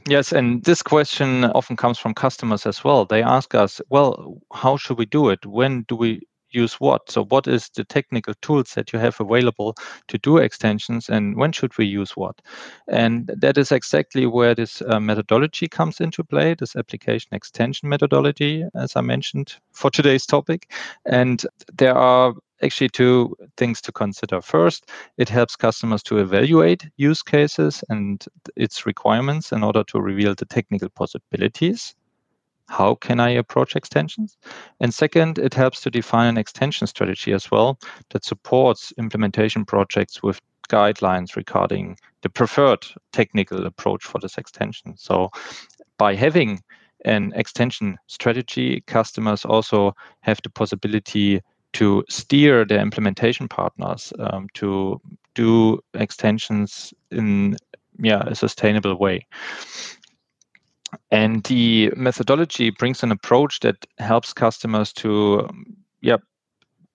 Yes, 0.07 0.31
and 0.31 0.63
this 0.63 0.81
question 0.81 1.45
often 1.45 1.75
comes 1.75 1.99
from 1.99 2.13
customers 2.13 2.65
as 2.65 2.83
well. 2.83 3.05
They 3.05 3.21
ask 3.21 3.53
us, 3.53 3.79
well, 3.89 4.41
how 4.51 4.77
should 4.77 4.97
we 4.97 5.05
do 5.05 5.29
it? 5.29 5.45
When 5.45 5.83
do 5.83 5.95
we 5.95 6.21
use 6.51 6.75
what? 6.75 7.09
So, 7.11 7.25
what 7.25 7.47
is 7.47 7.69
the 7.69 7.83
technical 7.83 8.33
tools 8.41 8.73
that 8.73 8.93
you 8.93 8.99
have 8.99 9.19
available 9.19 9.75
to 10.07 10.17
do 10.17 10.37
extensions, 10.37 11.09
and 11.09 11.35
when 11.35 11.51
should 11.51 11.77
we 11.77 11.85
use 11.85 12.11
what? 12.15 12.41
And 12.87 13.31
that 13.37 13.57
is 13.57 13.71
exactly 13.71 14.25
where 14.25 14.55
this 14.55 14.81
uh, 14.81 14.99
methodology 14.99 15.67
comes 15.67 15.99
into 15.99 16.23
play, 16.23 16.55
this 16.55 16.75
application 16.75 17.29
extension 17.33 17.89
methodology, 17.89 18.65
as 18.75 18.95
I 18.95 19.01
mentioned 19.01 19.55
for 19.71 19.89
today's 19.89 20.25
topic. 20.25 20.71
And 21.05 21.43
there 21.77 21.95
are 21.95 22.33
actually 22.63 22.89
two 22.89 23.35
things 23.55 23.81
to 23.81 23.91
consider. 23.91 24.41
First, 24.41 24.89
it 25.17 25.29
helps 25.29 25.55
customers 25.55 26.03
to 26.03 26.17
evaluate 26.17 26.87
use 26.97 27.21
cases 27.21 27.83
and 27.89 28.25
its 28.55 28.85
requirements 28.85 29.51
in 29.51 29.63
order 29.63 29.83
to 29.85 30.01
reveal 30.01 30.33
the 30.35 30.45
technical 30.45 30.89
possibilities. 30.89 31.95
How 32.67 32.95
can 32.95 33.19
I 33.19 33.29
approach 33.29 33.75
extensions? 33.75 34.37
And 34.79 34.93
second, 34.93 35.39
it 35.39 35.53
helps 35.53 35.81
to 35.81 35.89
define 35.89 36.27
an 36.27 36.37
extension 36.37 36.87
strategy 36.87 37.33
as 37.33 37.49
well 37.49 37.79
that 38.09 38.25
supports 38.25 38.93
implementation 38.97 39.65
projects 39.65 40.21
with 40.21 40.41
guidelines 40.69 41.35
regarding 41.35 41.97
the 42.21 42.29
preferred 42.29 42.85
technical 43.13 43.65
approach 43.65 44.03
for 44.03 44.19
this 44.19 44.37
extension. 44.37 44.95
So 44.97 45.29
by 45.97 46.15
having 46.15 46.61
an 47.05 47.31
extension 47.35 47.97
strategy, 48.07 48.81
customers 48.87 49.45
also 49.45 49.95
have 50.21 50.39
the 50.43 50.49
possibility 50.49 51.41
to 51.73 52.03
steer 52.09 52.65
their 52.65 52.81
implementation 52.81 53.47
partners 53.47 54.11
um, 54.19 54.47
to 54.55 54.99
do 55.35 55.79
extensions 55.93 56.93
in 57.11 57.55
yeah, 57.99 58.23
a 58.25 58.35
sustainable 58.35 58.95
way. 58.95 59.25
And 61.11 61.43
the 61.43 61.91
methodology 61.95 62.69
brings 62.69 63.03
an 63.03 63.11
approach 63.11 63.61
that 63.61 63.85
helps 63.97 64.33
customers 64.33 64.91
to 64.93 65.47
yeah, 66.01 66.17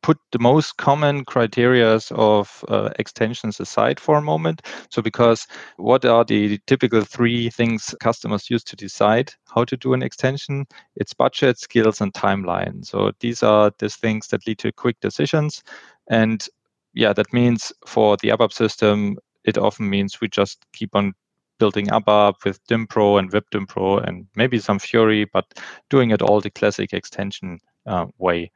put 0.02 0.18
the 0.32 0.38
most 0.38 0.76
common 0.76 1.24
criterias 1.24 2.12
of 2.12 2.64
uh, 2.68 2.90
extensions 2.98 3.60
aside 3.60 3.98
for 3.98 4.16
a 4.16 4.22
moment. 4.22 4.62
So, 4.90 5.00
because 5.00 5.46
what 5.76 6.04
are 6.04 6.24
the 6.24 6.58
typical 6.66 7.02
three 7.02 7.50
things 7.50 7.94
customers 8.00 8.50
use 8.50 8.64
to 8.64 8.76
decide 8.76 9.32
how 9.54 9.64
to 9.64 9.76
do 9.76 9.94
an 9.94 10.02
extension? 10.02 10.66
It's 10.96 11.14
budget, 11.14 11.58
skills, 11.58 12.00
and 12.00 12.12
timeline. 12.12 12.84
So, 12.84 13.12
these 13.20 13.42
are 13.42 13.72
the 13.78 13.88
things 13.88 14.28
that 14.28 14.46
lead 14.46 14.58
to 14.58 14.72
quick 14.72 15.00
decisions. 15.00 15.62
And 16.08 16.46
yeah, 16.94 17.12
that 17.12 17.32
means 17.32 17.72
for 17.86 18.16
the 18.18 18.28
ABAP 18.28 18.52
system, 18.52 19.16
it 19.44 19.56
often 19.56 19.88
means 19.88 20.20
we 20.20 20.28
just 20.28 20.64
keep 20.72 20.94
on 20.94 21.14
building 21.58 21.86
ABAP 21.86 22.44
with 22.44 22.64
Dynpro 22.66 23.18
and 23.18 23.30
WebDynpro 23.30 24.06
and 24.06 24.26
maybe 24.34 24.58
some 24.58 24.78
Fiori, 24.78 25.24
but 25.24 25.46
doing 25.90 26.10
it 26.10 26.22
all 26.22 26.40
the 26.40 26.50
classic 26.50 26.92
extension 26.92 27.58
uh, 27.86 28.06
way. 28.18 28.50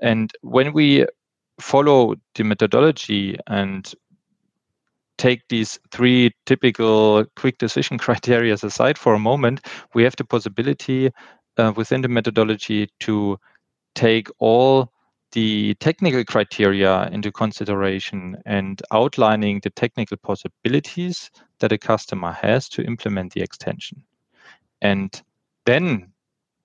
And 0.00 0.32
when 0.42 0.72
we 0.72 1.06
follow 1.60 2.14
the 2.34 2.44
methodology 2.44 3.36
and 3.46 3.92
take 5.18 5.42
these 5.48 5.78
three 5.90 6.32
typical 6.46 7.24
quick 7.36 7.58
decision 7.58 7.98
criteria 8.06 8.54
aside 8.54 8.96
for 8.96 9.14
a 9.14 9.18
moment, 9.18 9.66
we 9.94 10.04
have 10.04 10.16
the 10.16 10.24
possibility 10.24 11.10
uh, 11.56 11.72
within 11.76 12.00
the 12.00 12.08
methodology 12.08 12.88
to 13.00 13.38
take 13.94 14.28
all 14.38 14.92
the 15.32 15.74
technical 15.74 16.24
criteria 16.24 17.08
into 17.12 17.30
consideration 17.30 18.36
and 18.46 18.80
outlining 18.92 19.60
the 19.62 19.70
technical 19.70 20.16
possibilities 20.16 21.30
that 21.60 21.72
a 21.72 21.78
customer 21.78 22.32
has 22.32 22.68
to 22.70 22.82
implement 22.82 23.32
the 23.32 23.42
extension. 23.42 24.02
And 24.80 25.20
then 25.66 26.12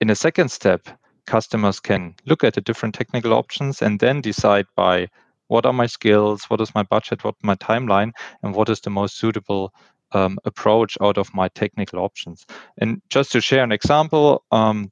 in 0.00 0.10
a 0.10 0.16
second 0.16 0.50
step, 0.50 0.88
customers 1.26 1.80
can 1.80 2.14
look 2.26 2.44
at 2.44 2.54
the 2.54 2.60
different 2.60 2.94
technical 2.94 3.32
options 3.32 3.82
and 3.82 4.00
then 4.00 4.20
decide 4.20 4.66
by 4.76 5.08
what 5.48 5.66
are 5.66 5.72
my 5.72 5.86
skills, 5.86 6.44
what 6.48 6.60
is 6.60 6.74
my 6.74 6.82
budget, 6.82 7.24
what 7.24 7.34
my 7.42 7.54
timeline, 7.56 8.12
and 8.42 8.54
what 8.54 8.68
is 8.68 8.80
the 8.80 8.90
most 8.90 9.18
suitable 9.18 9.72
um, 10.12 10.38
approach 10.44 10.96
out 11.00 11.18
of 11.18 11.34
my 11.34 11.48
technical 11.48 11.98
options. 11.98 12.46
And 12.78 13.02
just 13.10 13.32
to 13.32 13.40
share 13.40 13.64
an 13.64 13.72
example, 13.72 14.44
um, 14.50 14.90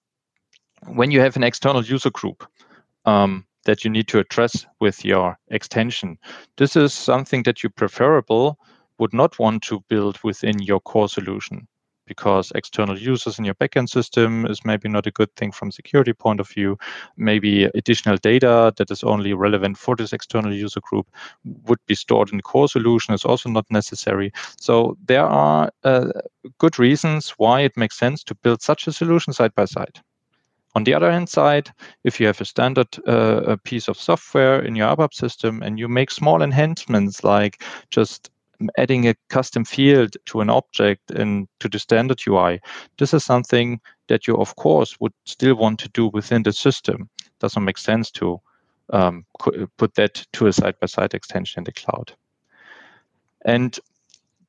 when 0.87 1.11
you 1.11 1.21
have 1.21 1.37
an 1.37 1.45
external 1.45 1.85
user 1.85 2.11
group 2.11 2.47
um, 3.05 3.47
that 3.65 3.85
you 3.85 3.91
need 3.91 4.09
to 4.09 4.19
address 4.19 4.67
with 4.81 5.05
your 5.05 5.39
extension, 5.49 6.19
this 6.57 6.77
is 6.77 6.93
something 6.93 7.43
that 7.45 7.63
you 7.63 7.71
preferable 7.71 8.59
would 8.99 9.13
not 9.13 9.39
want 9.39 9.63
to 9.65 9.81
build 9.89 10.19
within 10.23 10.59
your 10.61 10.81
core 10.81 11.09
solution 11.09 11.67
because 12.07 12.53
external 12.55 12.99
users 12.99 13.39
in 13.39 13.45
your 13.45 13.55
backend 13.55 13.89
system 13.89 14.45
is 14.47 14.65
maybe 14.65 14.89
not 14.89 15.07
a 15.07 15.11
good 15.11 15.35
thing 15.37 15.53
from 15.53 15.71
security 15.71 16.13
point 16.13 16.41
of 16.41 16.49
view. 16.49 16.77
Maybe 17.17 17.65
additional 17.65 18.17
data 18.17 18.73
that 18.77 18.91
is 18.91 19.03
only 19.03 19.33
relevant 19.33 19.79
for 19.79 19.97
this 19.97 20.13
external 20.13 20.53
user 20.53 20.81
group 20.81 21.07
would 21.67 21.79
be 21.87 21.95
stored 21.95 22.31
in 22.31 22.39
the 22.39 22.43
core 22.43 22.69
solution 22.69 23.15
is 23.15 23.25
also 23.25 23.49
not 23.49 23.67
necessary. 23.71 24.33
So 24.61 24.97
there 25.07 25.27
are 25.27 25.71
uh, 25.85 26.09
good 26.59 26.79
reasons 26.79 27.31
why 27.39 27.61
it 27.61 27.77
makes 27.77 27.99
sense 27.99 28.23
to 28.25 28.35
build 28.35 28.63
such 28.63 28.87
a 28.87 28.93
solution 28.93 29.33
side 29.33 29.55
by 29.55 29.65
side. 29.65 30.01
On 30.75 30.85
the 30.85 30.95
other 30.95 31.11
hand 31.11 31.29
side, 31.29 31.71
if 32.05 32.19
you 32.19 32.27
have 32.27 32.41
a 32.41 32.47
standard 32.47 32.89
uh, 33.07 33.57
piece 33.65 33.89
of 33.89 33.99
software 33.99 34.63
in 34.63 34.75
your 34.75 34.89
ABAP 34.89 35.13
system 35.13 35.63
and 35.63 35.79
you 35.79 35.87
make 35.89 36.11
small 36.11 36.43
enhancements 36.43 37.23
like 37.23 37.63
just 37.91 38.31
adding 38.79 39.09
a 39.09 39.15
custom 39.29 39.65
field 39.65 40.17
to 40.27 40.41
an 40.41 40.49
object 40.49 41.11
and 41.11 41.47
to 41.61 41.69
the 41.69 41.79
standard 41.79 42.21
UI, 42.27 42.61
this 42.99 43.13
is 43.13 43.25
something 43.25 43.81
that 44.09 44.27
you, 44.27 44.37
of 44.37 44.57
course, 44.57 44.99
would 45.01 45.13
still 45.27 45.57
want 45.57 45.79
to 45.81 45.89
do 45.91 46.09
within 46.09 46.43
the 46.43 46.53
system. 46.53 47.09
Doesn't 47.39 47.65
make 47.65 47.79
sense 47.79 48.11
to 48.13 48.41
um, 48.91 49.27
put 49.77 49.95
that 49.95 50.27
to 50.33 50.47
a 50.47 50.53
side-by-side 50.53 51.15
extension 51.15 51.61
in 51.61 51.65
the 51.65 51.73
cloud. 51.73 52.13
And 53.45 53.79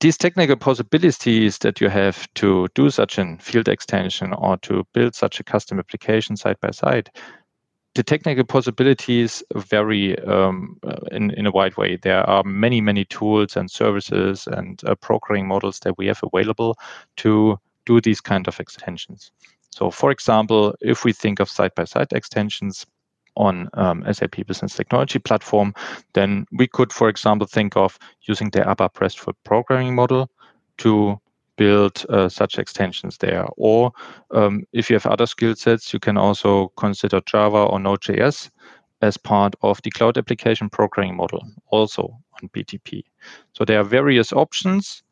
these 0.04 0.18
technical 0.18 0.58
possibilities 0.58 1.60
that 1.60 1.80
you 1.80 1.88
have 1.88 2.28
to 2.34 2.68
do 2.76 2.90
such 2.90 3.18
a 3.18 3.38
field 3.40 3.70
extension 3.70 4.34
or 4.34 4.58
to 4.58 4.86
build 4.92 5.16
such 5.16 5.40
a 5.40 5.46
custom 5.46 5.80
application 5.80 6.36
side 6.36 6.60
by 6.60 6.72
side 6.72 7.10
the 7.96 8.04
technical 8.04 8.44
possibilities 8.44 9.44
vary 9.56 10.20
um, 10.26 10.78
uh, 10.86 10.96
in, 11.12 11.32
in 11.32 11.46
a 11.46 11.52
wide 11.52 11.78
way. 11.78 11.96
There 11.96 12.28
are 12.28 12.44
many, 12.44 12.82
many 12.82 13.06
tools 13.06 13.56
and 13.56 13.70
services 13.70 14.48
and 14.48 14.82
uh, 14.84 14.96
programming 14.96 15.48
models 15.48 15.80
that 15.82 15.98
we 15.98 16.08
have 16.08 16.20
available 16.24 16.76
to 17.18 17.60
do 17.86 18.02
these 18.02 18.20
kind 18.20 18.48
of 18.48 18.60
extensions. 18.60 19.32
So, 19.70 19.92
for 19.92 20.10
example, 20.10 20.76
if 20.82 21.06
we 21.06 21.14
think 21.14 21.40
of 21.40 21.50
side-by-side 21.50 22.14
extensions 22.14 22.86
on 23.36 23.70
um, 23.74 24.04
SAP 24.12 24.46
Business 24.48 24.76
Technology 24.76 25.20
Platform, 25.20 25.74
then 26.14 26.46
we 26.52 26.68
could, 26.68 26.94
for 26.94 27.10
example, 27.10 27.48
think 27.48 27.76
of 27.76 27.98
using 28.22 28.50
the 28.52 28.62
ABAP 28.62 29.00
RESTful 29.00 29.34
programming 29.44 29.96
model 29.96 30.30
to 30.78 31.20
build 31.56 32.06
uh, 32.10 32.30
such 32.30 32.58
extensions 32.58 33.18
there. 33.18 33.46
Or 33.58 33.92
um, 34.32 34.66
if 34.74 34.90
you 34.90 34.96
have 34.96 35.06
other 35.06 35.26
skill 35.26 35.56
sets, 35.56 35.94
you 35.94 36.00
can 36.00 36.18
also 36.18 36.70
consider 36.78 37.22
Java 37.22 37.64
or 37.64 37.80
Node.js 37.80 38.50
as 39.02 39.18
part 39.18 39.56
of 39.62 39.82
the 39.82 39.92
cloud 39.92 40.18
application 40.18 40.70
programming 40.70 41.18
model, 41.18 41.44
also 41.68 42.18
on 42.42 42.50
BTP. 42.50 43.04
So 43.52 43.66
there 43.66 43.80
are 43.80 43.84
various 43.84 44.32
options, 44.32 45.04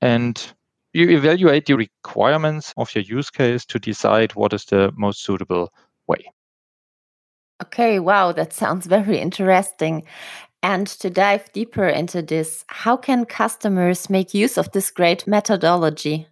and 0.00 0.52
you 0.94 1.10
evaluate 1.10 1.66
the 1.66 1.76
requirements 1.76 2.72
of 2.76 2.94
your 2.94 3.04
use 3.04 3.30
case 3.30 3.64
to 3.66 3.78
decide 3.78 4.34
what 4.34 4.52
is 4.52 4.64
the 4.64 4.92
most 4.96 5.22
suitable 5.22 5.72
way. 6.06 6.24
Okay, 7.62 7.98
wow, 8.00 8.32
that 8.32 8.52
sounds 8.52 8.86
very 8.86 9.18
interesting. 9.18 10.04
And 10.62 10.86
to 10.86 11.10
dive 11.10 11.52
deeper 11.52 11.86
into 11.86 12.22
this, 12.22 12.64
how 12.68 12.96
can 12.96 13.26
customers 13.26 14.08
make 14.08 14.34
use 14.34 14.56
of 14.56 14.72
this 14.72 14.90
great 14.90 15.26
methodology? 15.26 16.26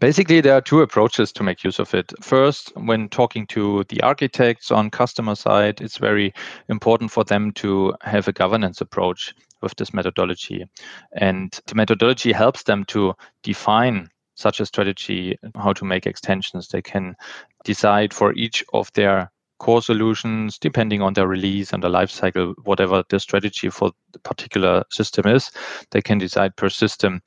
Basically, 0.00 0.40
there 0.40 0.54
are 0.54 0.60
two 0.60 0.80
approaches 0.80 1.32
to 1.32 1.42
make 1.42 1.62
use 1.62 1.78
of 1.78 1.92
it. 1.94 2.12
First, 2.22 2.72
when 2.76 3.08
talking 3.08 3.46
to 3.48 3.84
the 3.88 4.00
architects 4.02 4.70
on 4.70 4.90
customer 4.90 5.34
side, 5.34 5.80
it's 5.80 5.98
very 5.98 6.32
important 6.68 7.10
for 7.10 7.24
them 7.24 7.52
to 7.52 7.94
have 8.02 8.28
a 8.28 8.32
governance 8.32 8.80
approach 8.80 9.34
with 9.60 9.74
this 9.76 9.92
methodology. 9.92 10.64
And 11.12 11.58
the 11.66 11.74
methodology 11.74 12.32
helps 12.32 12.62
them 12.62 12.84
to 12.86 13.14
define 13.42 14.08
such 14.38 14.60
a 14.60 14.66
strategy, 14.66 15.36
how 15.56 15.72
to 15.72 15.84
make 15.84 16.06
extensions. 16.06 16.68
They 16.68 16.80
can 16.80 17.16
decide 17.64 18.14
for 18.14 18.32
each 18.34 18.64
of 18.72 18.92
their 18.92 19.30
core 19.58 19.82
solutions, 19.82 20.58
depending 20.58 21.02
on 21.02 21.14
their 21.14 21.26
release 21.26 21.72
and 21.72 21.82
the 21.82 21.88
life 21.88 22.10
cycle, 22.10 22.54
whatever 22.62 23.02
the 23.08 23.18
strategy 23.18 23.68
for 23.68 23.90
the 24.12 24.20
particular 24.20 24.84
system 24.90 25.26
is, 25.26 25.50
they 25.90 26.00
can 26.00 26.18
decide 26.18 26.54
per 26.54 26.68
system 26.68 27.20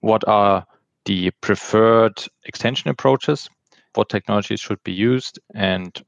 what 0.00 0.26
are 0.26 0.66
the 1.04 1.30
preferred 1.40 2.24
extension 2.44 2.90
approaches, 2.90 3.48
what 3.94 4.08
technologies 4.08 4.60
should 4.60 4.82
be 4.82 4.92
used, 4.92 5.38
and 5.54 6.02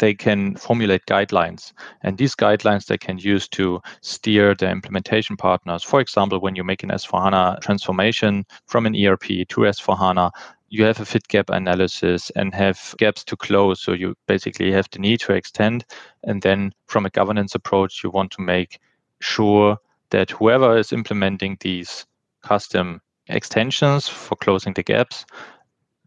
they 0.00 0.14
can 0.14 0.56
formulate 0.56 1.06
guidelines. 1.06 1.72
And 2.02 2.18
these 2.18 2.34
guidelines 2.34 2.86
they 2.86 2.98
can 2.98 3.18
use 3.18 3.46
to 3.50 3.80
steer 4.00 4.54
the 4.54 4.68
implementation 4.68 5.36
partners. 5.36 5.84
For 5.84 6.00
example, 6.00 6.40
when 6.40 6.56
you 6.56 6.64
make 6.64 6.82
an 6.82 6.90
S4HANA 6.90 7.60
transformation 7.60 8.44
from 8.66 8.86
an 8.86 8.96
ERP 8.96 9.46
to 9.48 9.60
S4HANA, 9.60 10.32
you 10.70 10.84
have 10.84 11.00
a 11.00 11.04
fit 11.04 11.28
gap 11.28 11.50
analysis 11.50 12.30
and 12.34 12.54
have 12.54 12.94
gaps 12.98 13.22
to 13.24 13.36
close. 13.36 13.80
So 13.82 13.92
you 13.92 14.16
basically 14.26 14.72
have 14.72 14.88
the 14.90 14.98
need 14.98 15.20
to 15.20 15.34
extend. 15.34 15.84
And 16.24 16.42
then 16.42 16.72
from 16.86 17.06
a 17.06 17.10
governance 17.10 17.54
approach, 17.54 18.02
you 18.02 18.10
want 18.10 18.32
to 18.32 18.42
make 18.42 18.80
sure 19.20 19.76
that 20.10 20.30
whoever 20.30 20.76
is 20.76 20.92
implementing 20.92 21.58
these 21.60 22.06
custom 22.42 23.00
extensions 23.26 24.08
for 24.08 24.36
closing 24.36 24.72
the 24.72 24.82
gaps, 24.82 25.26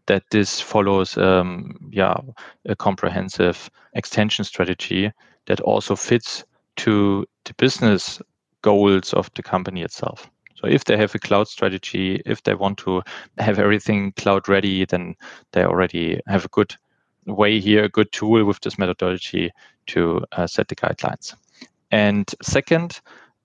that 0.06 0.24
this 0.30 0.60
follows 0.60 1.16
um, 1.16 1.76
yeah, 1.90 2.16
a 2.66 2.76
comprehensive 2.76 3.70
extension 3.94 4.44
strategy 4.44 5.12
that 5.46 5.60
also 5.60 5.96
fits 5.96 6.44
to 6.76 7.26
the 7.44 7.54
business 7.54 8.20
goals 8.62 9.12
of 9.12 9.30
the 9.34 9.42
company 9.42 9.82
itself. 9.82 10.30
So 10.56 10.68
if 10.68 10.84
they 10.84 10.96
have 10.96 11.14
a 11.14 11.18
cloud 11.18 11.48
strategy, 11.48 12.22
if 12.24 12.42
they 12.42 12.54
want 12.54 12.78
to 12.78 13.02
have 13.38 13.58
everything 13.58 14.12
cloud 14.12 14.48
ready, 14.48 14.84
then 14.84 15.14
they 15.52 15.64
already 15.64 16.20
have 16.26 16.44
a 16.44 16.48
good 16.48 16.74
way 17.26 17.60
here, 17.60 17.84
a 17.84 17.88
good 17.88 18.12
tool 18.12 18.44
with 18.44 18.60
this 18.60 18.78
methodology 18.78 19.50
to 19.88 20.24
uh, 20.32 20.46
set 20.46 20.68
the 20.68 20.76
guidelines. 20.76 21.34
And 21.90 22.34
second, 22.42 23.00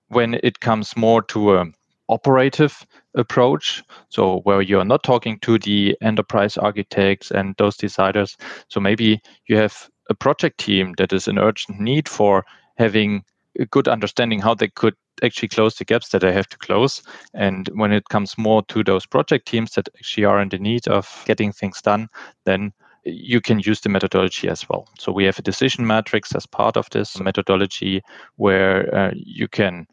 when 0.08 0.40
it 0.42 0.60
comes 0.60 0.96
more 0.96 1.22
to 1.22 1.56
a 1.56 1.66
operative 2.08 2.86
approach, 3.14 3.82
so 4.08 4.40
where 4.40 4.62
you're 4.62 4.84
not 4.84 5.02
talking 5.02 5.38
to 5.40 5.58
the 5.58 5.96
enterprise 6.00 6.56
architects 6.56 7.30
and 7.30 7.54
those 7.58 7.76
deciders, 7.76 8.36
so 8.68 8.80
maybe 8.80 9.20
you 9.46 9.56
have 9.56 9.88
a 10.08 10.14
project 10.14 10.58
team 10.58 10.94
that 10.98 11.12
is 11.12 11.28
an 11.28 11.38
urgent 11.38 11.80
need 11.80 12.08
for 12.08 12.44
having 12.76 13.22
a 13.58 13.66
good 13.66 13.88
understanding 13.88 14.40
how 14.40 14.54
they 14.54 14.68
could 14.68 14.94
actually 15.22 15.48
close 15.48 15.74
the 15.76 15.84
gaps 15.84 16.08
that 16.10 16.20
they 16.20 16.32
have 16.32 16.48
to 16.48 16.58
close. 16.58 17.02
And 17.34 17.68
when 17.74 17.92
it 17.92 18.08
comes 18.08 18.38
more 18.38 18.62
to 18.68 18.82
those 18.82 19.06
project 19.06 19.46
teams 19.46 19.72
that 19.72 19.88
actually 19.96 20.24
are 20.24 20.40
in 20.40 20.48
the 20.48 20.58
need 20.58 20.88
of 20.88 21.22
getting 21.26 21.52
things 21.52 21.82
done, 21.82 22.08
then 22.44 22.72
you 23.04 23.40
can 23.40 23.60
use 23.60 23.80
the 23.80 23.88
methodology 23.88 24.48
as 24.48 24.68
well. 24.68 24.88
So 24.98 25.12
we 25.12 25.24
have 25.24 25.38
a 25.38 25.42
decision 25.42 25.86
matrix 25.86 26.34
as 26.34 26.46
part 26.46 26.76
of 26.76 26.88
this 26.90 27.18
methodology 27.20 28.02
where 28.36 28.94
uh, 28.94 29.10
you 29.14 29.48
can 29.48 29.86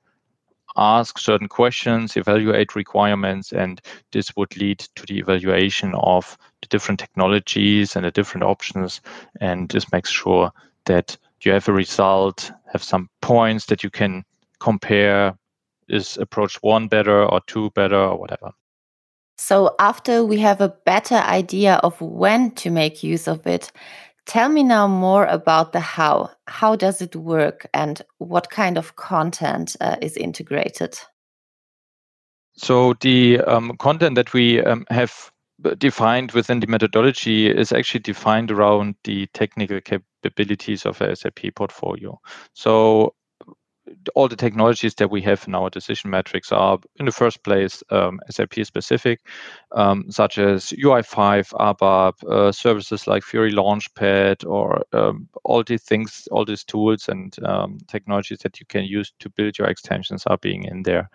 ask 0.78 1.18
certain 1.18 1.48
questions, 1.48 2.16
evaluate 2.16 2.76
requirements, 2.76 3.52
and 3.52 3.82
this 4.12 4.36
would 4.36 4.56
lead 4.58 4.80
to 4.80 5.06
the 5.06 5.18
evaluation 5.18 5.94
of 5.96 6.38
the 6.62 6.68
different 6.68 7.00
technologies 7.00 7.96
and 7.96 8.06
the 8.06 8.12
different 8.12 8.44
options. 8.44 9.02
And 9.42 9.70
this 9.70 9.92
makes 9.92 10.12
sure 10.12 10.52
that 10.86 11.18
you 11.42 11.52
have 11.52 11.68
a 11.68 11.74
result, 11.74 12.52
have 12.72 12.84
some 12.84 13.10
points 13.22 13.66
that 13.68 13.84
you 13.84 13.90
can 13.90 14.24
compare. 14.60 15.38
Is 15.90 16.18
approach 16.18 16.62
one 16.62 16.90
better 16.90 17.24
or 17.24 17.40
two 17.48 17.70
better 17.72 17.96
or 17.96 18.20
whatever? 18.20 18.52
So, 19.38 19.76
after 19.80 20.26
we 20.26 20.40
have 20.40 20.60
a 20.62 20.70
better 20.70 21.16
idea 21.16 21.76
of 21.76 22.02
when 22.02 22.52
to 22.56 22.72
make 22.72 23.04
use 23.04 23.28
of 23.28 23.46
it, 23.46 23.72
tell 24.28 24.50
me 24.50 24.64
now 24.64 24.88
more 24.88 25.26
about 25.26 25.72
the 25.72 25.80
how. 25.80 26.30
How 26.48 26.76
does 26.76 27.02
it 27.02 27.16
work 27.16 27.68
and 27.74 28.02
what 28.20 28.50
kind 28.50 28.78
of 28.78 28.96
content 28.96 29.76
uh, 29.82 29.96
is 30.02 30.16
integrated? 30.18 31.00
So, 32.56 32.94
the 33.02 33.40
um, 33.42 33.78
content 33.78 34.16
that 34.16 34.34
we 34.34 34.62
um, 34.64 34.86
have 34.90 35.32
defined 35.78 36.32
within 36.34 36.60
the 36.60 36.68
methodology 36.68 37.50
is 37.50 37.72
actually 37.72 38.02
defined 38.02 38.52
around 38.52 38.96
the 39.04 39.28
technical 39.34 39.82
capabilities 39.82 40.86
of 40.86 41.02
a 41.02 41.16
SAP 41.16 41.56
portfolio. 41.56 42.20
So 42.54 43.16
all 44.16 44.28
the 44.28 44.36
technologies 44.36 44.96
that 44.96 45.10
we 45.10 45.22
have 45.22 45.48
in 45.48 45.56
our 45.56 45.70
decision 45.70 46.10
matrix 46.10 46.52
are, 46.52 46.80
in 46.98 47.06
the 47.06 47.12
first 47.12 47.44
place, 47.44 47.84
um, 47.90 48.20
SAP 48.30 48.66
specific, 48.66 49.22
um, 49.74 50.12
such 50.12 50.38
as 50.38 50.72
UI5, 50.72 51.54
ABAP, 51.54 52.24
uh, 52.30 52.52
services 52.52 53.08
like 53.08 53.24
Fiori 53.24 53.52
Launchpad, 53.52 54.46
or 54.46 54.84
um, 54.94 55.28
all 55.44 55.64
these 55.64 55.84
things, 55.84 56.28
all 56.32 56.46
these 56.46 56.64
tools 56.64 57.10
and 57.10 57.36
um, 57.44 57.78
technologies 57.88 58.40
that 58.40 58.60
you 58.60 58.66
can 58.66 58.86
use 58.86 59.12
to 59.20 59.30
build 59.30 59.58
your 59.58 59.68
extensions 59.68 60.26
are 60.28 60.38
being 60.38 60.64
in 60.64 60.84
there. 60.84 61.10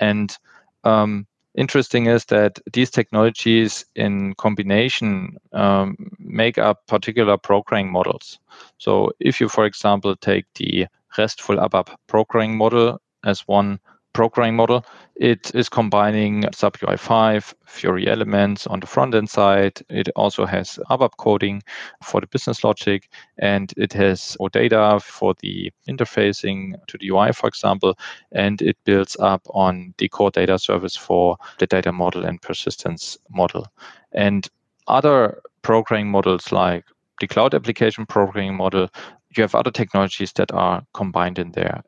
And 0.00 0.36
um, 0.84 1.26
interesting 1.56 2.06
is 2.06 2.24
that 2.26 2.58
these 2.72 2.90
technologies 2.90 3.84
in 3.94 4.34
combination 4.34 5.36
um, 5.52 5.96
make 6.18 6.58
up 6.58 6.86
particular 6.86 7.36
programming 7.36 7.90
models. 7.90 8.38
So 8.78 9.12
if 9.20 9.40
you, 9.40 9.48
for 9.48 9.64
example, 9.64 10.16
take 10.16 10.44
the 10.54 10.86
RESTful 11.16 11.56
ABAP 11.56 11.94
programming 12.06 12.56
model 12.56 13.00
as 13.24 13.40
one 13.48 13.80
programming 14.16 14.56
model. 14.56 14.82
It 15.16 15.54
is 15.54 15.68
combining 15.68 16.46
SAP 16.52 16.78
UI5, 16.78 17.52
Fiori 17.66 18.08
elements 18.08 18.66
on 18.66 18.80
the 18.80 18.86
front 18.86 19.14
end 19.14 19.28
side. 19.28 19.82
It 19.90 20.08
also 20.16 20.46
has 20.46 20.78
ABAP 20.90 21.10
coding 21.18 21.62
for 22.02 22.22
the 22.22 22.26
business 22.26 22.64
logic, 22.64 23.10
and 23.38 23.74
it 23.76 23.92
has 23.92 24.36
OData 24.40 25.02
for 25.02 25.34
the 25.40 25.70
interfacing 25.86 26.74
to 26.86 26.96
the 26.98 27.10
UI, 27.10 27.32
for 27.32 27.46
example, 27.46 27.98
and 28.32 28.62
it 28.62 28.78
builds 28.84 29.18
up 29.20 29.42
on 29.50 29.92
the 29.98 30.08
core 30.08 30.30
data 30.30 30.58
service 30.58 30.96
for 30.96 31.36
the 31.58 31.66
data 31.66 31.92
model 31.92 32.24
and 32.24 32.40
persistence 32.40 33.18
model. 33.30 33.66
And 34.12 34.48
other 34.88 35.42
programming 35.60 36.10
models 36.10 36.52
like 36.52 36.84
the 37.20 37.26
cloud 37.26 37.54
application 37.54 38.06
programming 38.06 38.56
model 38.56 38.88
you 39.36 39.42
have 39.42 39.54
other 39.54 39.70
technologies 39.70 40.32
that 40.34 40.52
are 40.52 40.82
combined 40.94 41.38
in 41.38 41.52
there. 41.52 41.82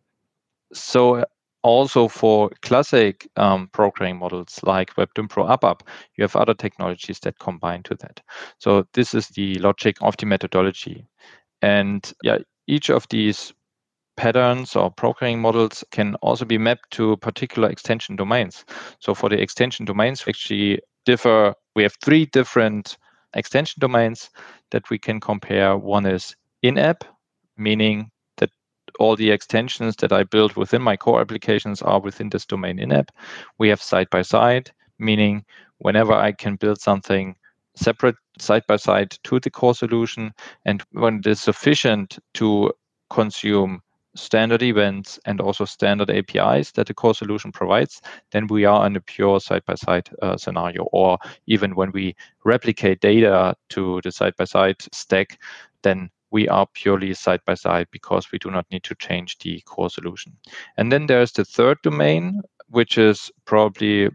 So 0.72 1.24
also 1.62 2.08
for 2.08 2.50
classic 2.62 3.28
um, 3.37 3.68
programming 3.72 4.18
models 4.18 4.61
like 4.62 4.96
Web 4.96 5.12
Dynpro 5.14 5.48
ABAP, 5.48 5.80
you 6.16 6.22
have 6.22 6.37
other 6.37 6.54
technologies 6.54 7.18
that 7.20 7.38
combine 7.38 7.82
to 7.84 7.94
that. 7.96 8.20
So 8.58 8.87
this 8.94 9.14
is 9.14 9.28
the 9.28 9.54
logic 9.56 9.96
of 10.00 10.16
the 10.16 10.26
methodology. 10.26 11.06
And 11.62 12.11
yeah, 12.22 12.38
each 12.66 12.90
of 12.90 13.06
these 13.08 13.52
patterns 14.16 14.76
or 14.76 14.90
programming 14.90 15.40
models 15.40 15.84
can 15.90 16.14
also 16.16 16.44
be 16.44 16.58
mapped 16.58 16.90
to 16.90 17.16
particular 17.18 17.68
extension 17.70 18.16
domains. 18.16 18.64
So 19.00 19.14
for 19.14 19.28
the 19.28 19.40
extension 19.40 19.84
domains, 19.84 20.26
we 20.26 20.30
actually 20.30 20.80
differ. 21.06 21.54
We 21.74 21.82
have 21.84 21.94
three 22.02 22.26
different 22.26 22.98
extension 23.34 23.80
domains 23.80 24.30
that 24.70 24.90
we 24.90 24.98
can 24.98 25.20
compare. 25.20 25.76
One 25.76 26.06
is 26.06 26.34
in-app, 26.62 27.04
meaning 27.58 28.10
that 28.38 28.50
all 28.98 29.16
the 29.16 29.30
extensions 29.30 29.96
that 29.96 30.12
I 30.12 30.24
build 30.24 30.56
within 30.56 30.82
my 30.82 30.96
core 30.96 31.20
applications 31.20 31.82
are 31.82 32.00
within 32.00 32.30
this 32.30 32.46
domain 32.46 32.78
in-app. 32.78 33.10
We 33.58 33.68
have 33.68 33.82
side-by-side, 33.82 34.70
meaning 34.98 35.44
whenever 35.78 36.12
I 36.12 36.32
can 36.32 36.56
build 36.56 36.80
something 36.80 37.36
separate 37.76 38.16
side 38.38 38.64
by 38.66 38.76
side 38.76 39.16
to 39.24 39.40
the 39.40 39.50
core 39.50 39.74
solution, 39.74 40.32
and 40.64 40.82
when 40.92 41.18
it 41.18 41.26
is 41.26 41.40
sufficient 41.40 42.18
to 42.34 42.72
consume 43.10 43.80
standard 44.14 44.62
events 44.62 45.18
and 45.26 45.40
also 45.40 45.64
standard 45.64 46.10
APIs 46.10 46.72
that 46.72 46.86
the 46.86 46.94
core 46.94 47.14
solution 47.14 47.52
provides, 47.52 48.00
then 48.32 48.46
we 48.48 48.64
are 48.64 48.86
in 48.86 48.96
a 48.96 49.00
pure 49.00 49.40
side 49.40 49.64
by 49.64 49.74
side 49.74 50.08
uh, 50.22 50.36
scenario. 50.36 50.84
Or 50.92 51.18
even 51.46 51.74
when 51.74 51.92
we 51.92 52.16
replicate 52.44 53.00
data 53.00 53.54
to 53.70 54.00
the 54.02 54.10
side 54.10 54.34
by 54.36 54.44
side 54.44 54.76
stack, 54.92 55.38
then 55.82 56.10
we 56.30 56.48
are 56.48 56.66
purely 56.74 57.14
side 57.14 57.40
by 57.46 57.54
side 57.54 57.86
because 57.90 58.30
we 58.32 58.38
do 58.38 58.50
not 58.50 58.66
need 58.70 58.84
to 58.84 58.94
change 58.96 59.38
the 59.38 59.60
core 59.62 59.90
solution. 59.90 60.36
And 60.76 60.92
then 60.92 61.06
there's 61.06 61.32
the 61.32 61.44
third 61.44 61.78
domain, 61.82 62.40
which 62.68 62.98
is 62.98 63.30
probably 63.44 64.10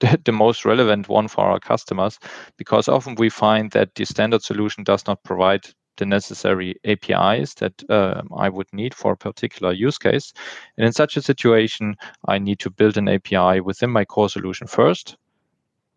the 0.24 0.32
most 0.32 0.64
relevant 0.64 1.08
one 1.08 1.28
for 1.28 1.44
our 1.44 1.60
customers 1.60 2.18
because 2.56 2.88
often 2.88 3.14
we 3.16 3.28
find 3.28 3.70
that 3.70 3.94
the 3.94 4.04
standard 4.04 4.42
solution 4.42 4.84
does 4.84 5.06
not 5.06 5.22
provide 5.22 5.66
the 5.98 6.06
necessary 6.06 6.74
APIs 6.84 7.54
that 7.54 7.82
uh, 7.90 8.22
I 8.36 8.48
would 8.48 8.66
need 8.72 8.94
for 8.94 9.12
a 9.12 9.16
particular 9.16 9.72
use 9.72 9.98
case. 9.98 10.32
And 10.76 10.86
in 10.86 10.92
such 10.92 11.16
a 11.16 11.22
situation, 11.22 11.96
I 12.26 12.38
need 12.38 12.58
to 12.60 12.70
build 12.70 12.96
an 12.96 13.08
API 13.08 13.60
within 13.60 13.90
my 13.90 14.04
core 14.04 14.30
solution 14.30 14.66
first 14.66 15.16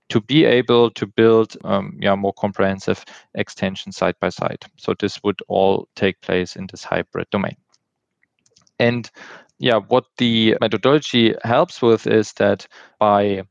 to 0.10 0.22
be 0.22 0.46
able 0.46 0.92
to 0.92 1.08
build 1.08 1.58
um, 1.64 1.98
yeah, 2.00 2.16
more 2.16 2.34
comprehensive 2.34 3.04
extension 3.34 3.92
side 3.92 4.16
by 4.20 4.30
side. 4.30 4.64
So 4.78 4.94
this 5.00 5.20
would 5.24 5.40
all 5.48 5.88
take 5.96 6.22
place 6.22 6.56
in 6.56 6.68
this 6.68 6.84
hybrid 6.84 7.28
domain. 7.32 7.56
And 8.80 9.10
yeah, 9.58 9.78
what 9.78 10.06
the 10.18 10.58
methodology 10.62 11.34
helps 11.44 11.82
with 11.82 12.08
is 12.08 12.34
that 12.34 12.68
by 13.00 13.44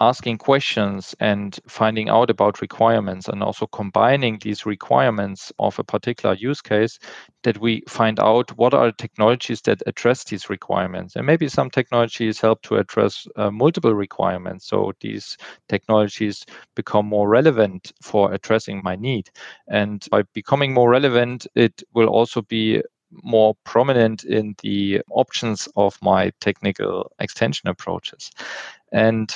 asking 0.00 0.38
questions 0.38 1.14
and 1.20 1.58
finding 1.68 2.08
out 2.08 2.30
about 2.30 2.60
requirements 2.60 3.28
and 3.28 3.42
also 3.42 3.66
combining 3.66 4.38
these 4.42 4.66
requirements 4.66 5.52
of 5.58 5.78
a 5.78 5.84
particular 5.84 6.34
use 6.34 6.60
case 6.60 6.98
that 7.42 7.58
we 7.58 7.82
find 7.88 8.20
out 8.20 8.50
what 8.58 8.74
are 8.74 8.92
technologies 8.92 9.62
that 9.62 9.82
address 9.86 10.24
these 10.24 10.50
requirements. 10.50 11.16
And 11.16 11.26
maybe 11.26 11.48
some 11.48 11.70
technologies 11.70 12.40
help 12.40 12.62
to 12.62 12.76
address 12.76 13.26
uh, 13.36 13.50
multiple 13.50 13.94
requirements 13.94 14.66
so 14.66 14.92
these 15.00 15.36
technologies 15.68 16.44
become 16.74 17.06
more 17.06 17.28
relevant 17.28 17.92
for 18.02 18.32
addressing 18.32 18.82
my 18.84 18.96
need. 18.96 19.30
And 19.68 20.06
by 20.10 20.24
becoming 20.34 20.74
more 20.74 20.90
relevant 20.90 21.46
it 21.54 21.82
will 21.94 22.08
also 22.08 22.42
be 22.42 22.82
more 23.22 23.54
prominent 23.64 24.24
in 24.24 24.54
the 24.62 25.00
options 25.10 25.68
of 25.76 25.96
my 26.02 26.32
technical 26.40 27.10
extension 27.18 27.68
approaches. 27.68 28.30
And 28.92 29.34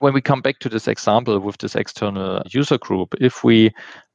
when 0.00 0.12
we 0.12 0.20
come 0.20 0.42
back 0.42 0.58
to 0.60 0.68
this 0.68 0.88
example 0.88 1.38
with 1.38 1.58
this 1.58 1.74
external 1.74 2.42
user 2.50 2.78
group, 2.78 3.14
if 3.20 3.42
we 3.42 3.70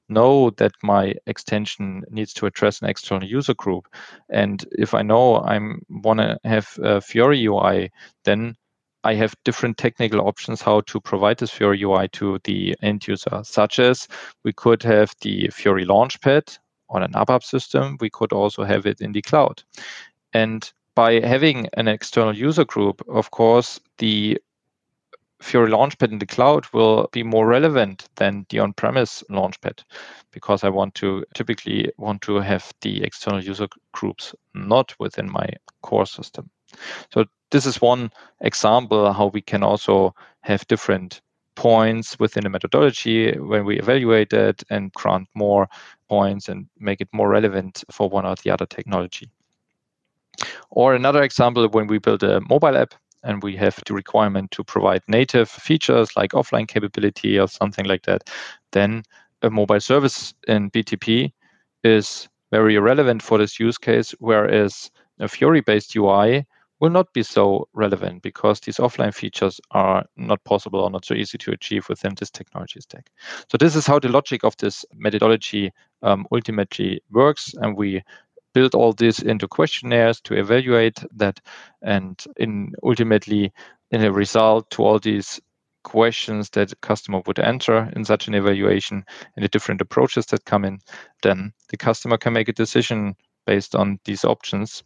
know 0.09 0.49
that 0.51 0.73
my 0.83 1.13
extension 1.25 2.03
needs 2.09 2.33
to 2.33 2.45
address 2.45 2.81
an 2.81 2.89
external 2.89 3.27
user 3.27 3.53
group, 3.53 3.87
and 4.29 4.65
if 4.73 4.93
I 4.93 5.01
know 5.01 5.37
I 5.37 5.59
want 5.89 6.19
to 6.19 6.37
have 6.43 6.77
a 6.81 7.01
Fiori 7.01 7.45
UI, 7.45 7.91
then 8.25 8.55
I 9.03 9.15
have 9.15 9.33
different 9.45 9.77
technical 9.77 10.21
options 10.21 10.61
how 10.61 10.81
to 10.81 10.99
provide 10.99 11.39
this 11.39 11.49
Fiori 11.49 11.81
UI 11.81 12.07
to 12.09 12.39
the 12.43 12.75
end 12.81 13.07
user, 13.07 13.41
such 13.43 13.79
as 13.79 14.07
we 14.43 14.53
could 14.53 14.83
have 14.83 15.15
the 15.21 15.49
Fiori 15.51 15.85
Launchpad 15.85 16.57
on 16.89 17.01
an 17.01 17.13
ABAP 17.13 17.43
system, 17.43 17.97
we 17.99 18.09
could 18.09 18.33
also 18.33 18.63
have 18.63 18.85
it 18.85 19.01
in 19.01 19.13
the 19.13 19.21
cloud. 19.21 19.63
And 20.33 20.71
by 20.93 21.21
having 21.21 21.67
an 21.73 21.87
external 21.87 22.35
user 22.35 22.65
group, 22.65 23.01
of 23.07 23.31
course, 23.31 23.79
the 23.97 24.37
Fiori 25.41 25.71
Launchpad 25.71 26.11
in 26.11 26.19
the 26.19 26.25
cloud 26.25 26.65
will 26.71 27.09
be 27.11 27.23
more 27.23 27.47
relevant 27.47 28.07
than 28.15 28.45
the 28.49 28.59
on-premise 28.59 29.23
Launchpad 29.29 29.83
because 30.31 30.63
I 30.63 30.69
want 30.69 30.95
to 30.95 31.25
typically 31.33 31.91
want 31.97 32.21
to 32.23 32.35
have 32.35 32.71
the 32.81 33.03
external 33.03 33.43
user 33.43 33.67
groups 33.91 34.35
not 34.53 34.93
within 34.99 35.29
my 35.29 35.47
core 35.81 36.05
system. 36.05 36.49
So 37.11 37.25
this 37.49 37.65
is 37.65 37.81
one 37.81 38.11
example 38.41 39.11
how 39.11 39.27
we 39.27 39.41
can 39.41 39.63
also 39.63 40.13
have 40.41 40.67
different 40.67 41.21
points 41.55 42.17
within 42.19 42.45
a 42.45 42.49
methodology 42.49 43.37
when 43.37 43.65
we 43.65 43.79
evaluate 43.79 44.33
it 44.33 44.63
and 44.69 44.93
grant 44.93 45.27
more 45.33 45.67
points 46.07 46.49
and 46.49 46.67
make 46.79 47.01
it 47.01 47.09
more 47.11 47.29
relevant 47.29 47.83
for 47.91 48.09
one 48.09 48.25
or 48.25 48.35
the 48.43 48.51
other 48.51 48.65
technology. 48.65 49.29
Or 50.69 50.93
another 50.93 51.23
example, 51.23 51.67
when 51.67 51.87
we 51.87 51.97
build 51.97 52.23
a 52.23 52.41
mobile 52.41 52.77
app 52.77 52.93
and 53.23 53.43
we 53.43 53.55
have 53.55 53.79
the 53.85 53.93
requirement 53.93 54.51
to 54.51 54.63
provide 54.63 55.01
native 55.07 55.49
features 55.49 56.15
like 56.15 56.31
offline 56.31 56.67
capability 56.67 57.39
or 57.39 57.47
something 57.47 57.85
like 57.85 58.03
that, 58.03 58.29
then 58.71 59.03
a 59.41 59.49
mobile 59.49 59.79
service 59.79 60.33
in 60.47 60.69
BTP 60.71 61.31
is 61.83 62.27
very 62.51 62.77
relevant 62.77 63.21
for 63.21 63.37
this 63.37 63.59
use 63.59 63.77
case, 63.77 64.13
whereas 64.19 64.91
a 65.19 65.27
Fiori-based 65.27 65.95
UI 65.95 66.45
will 66.79 66.89
not 66.89 67.13
be 67.13 67.21
so 67.21 67.67
relevant 67.73 68.23
because 68.23 68.59
these 68.59 68.77
offline 68.77 69.13
features 69.13 69.61
are 69.69 70.03
not 70.17 70.43
possible 70.43 70.79
or 70.79 70.89
not 70.89 71.05
so 71.05 71.13
easy 71.13 71.37
to 71.37 71.51
achieve 71.51 71.87
within 71.87 72.13
this 72.15 72.31
technology 72.31 72.81
stack. 72.81 73.11
So 73.49 73.57
this 73.57 73.75
is 73.75 73.85
how 73.85 73.99
the 73.99 74.09
logic 74.09 74.43
of 74.43 74.57
this 74.57 74.83
methodology 74.95 75.71
um, 76.01 76.25
ultimately 76.31 77.01
works, 77.11 77.53
and 77.61 77.77
we 77.77 78.01
build 78.53 78.75
all 78.75 78.93
this 78.93 79.19
into 79.19 79.47
questionnaires 79.47 80.21
to 80.21 80.37
evaluate 80.37 80.99
that, 81.15 81.39
and 81.81 82.23
in 82.37 82.73
ultimately 82.83 83.51
in 83.91 84.03
a 84.03 84.11
result 84.11 84.69
to 84.71 84.83
all 84.83 84.99
these 84.99 85.39
questions 85.83 86.49
that 86.51 86.69
the 86.69 86.75
customer 86.77 87.21
would 87.25 87.39
answer 87.39 87.91
in 87.95 88.05
such 88.05 88.27
an 88.27 88.35
evaluation 88.35 89.03
and 89.35 89.43
the 89.43 89.49
different 89.49 89.81
approaches 89.81 90.25
that 90.27 90.45
come 90.45 90.63
in, 90.63 90.79
then 91.23 91.51
the 91.69 91.77
customer 91.77 92.17
can 92.17 92.33
make 92.33 92.47
a 92.47 92.53
decision 92.53 93.15
based 93.45 93.75
on 93.75 93.99
these 94.05 94.23
options 94.23 94.83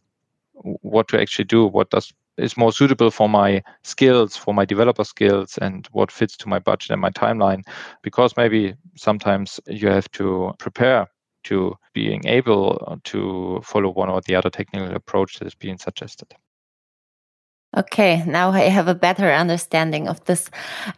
what 0.53 1.07
to 1.09 1.19
actually 1.19 1.45
do, 1.45 1.65
what 1.65 1.89
does 1.89 2.13
is 2.37 2.57
more 2.57 2.71
suitable 2.71 3.11
for 3.11 3.29
my 3.29 3.63
skills, 3.83 4.35
for 4.35 4.53
my 4.53 4.65
developer 4.65 5.03
skills, 5.03 5.57
and 5.61 5.87
what 5.93 6.11
fits 6.11 6.35
to 6.35 6.49
my 6.49 6.59
budget 6.59 6.91
and 6.91 7.01
my 7.01 7.09
timeline. 7.09 7.63
Because 8.01 8.35
maybe 8.35 8.75
sometimes 8.95 9.59
you 9.67 9.87
have 9.87 10.11
to 10.11 10.53
prepare 10.59 11.07
to 11.45 11.75
being 11.93 12.25
able 12.25 12.99
to 13.05 13.61
follow 13.63 13.89
one 13.89 14.09
or 14.09 14.21
the 14.21 14.35
other 14.35 14.49
technical 14.49 14.93
approach 14.95 15.39
that 15.39 15.47
is 15.47 15.55
being 15.55 15.77
suggested. 15.77 16.33
Okay, 17.77 18.23
now 18.25 18.51
I 18.51 18.69
have 18.69 18.87
a 18.87 18.95
better 18.95 19.29
understanding 19.29 20.07
of 20.07 20.23
this. 20.25 20.49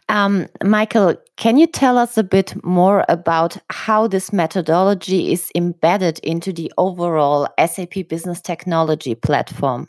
Um, 0.08 0.46
Michael, 0.62 1.16
can 1.36 1.56
you 1.56 1.66
tell 1.66 1.98
us 1.98 2.16
a 2.16 2.22
bit 2.22 2.54
more 2.62 3.04
about 3.08 3.56
how 3.68 4.06
this 4.06 4.32
methodology 4.32 5.32
is 5.32 5.50
embedded 5.56 6.20
into 6.20 6.52
the 6.52 6.72
overall 6.78 7.48
SAP 7.58 8.06
Business 8.08 8.40
Technology 8.40 9.16
platform? 9.16 9.88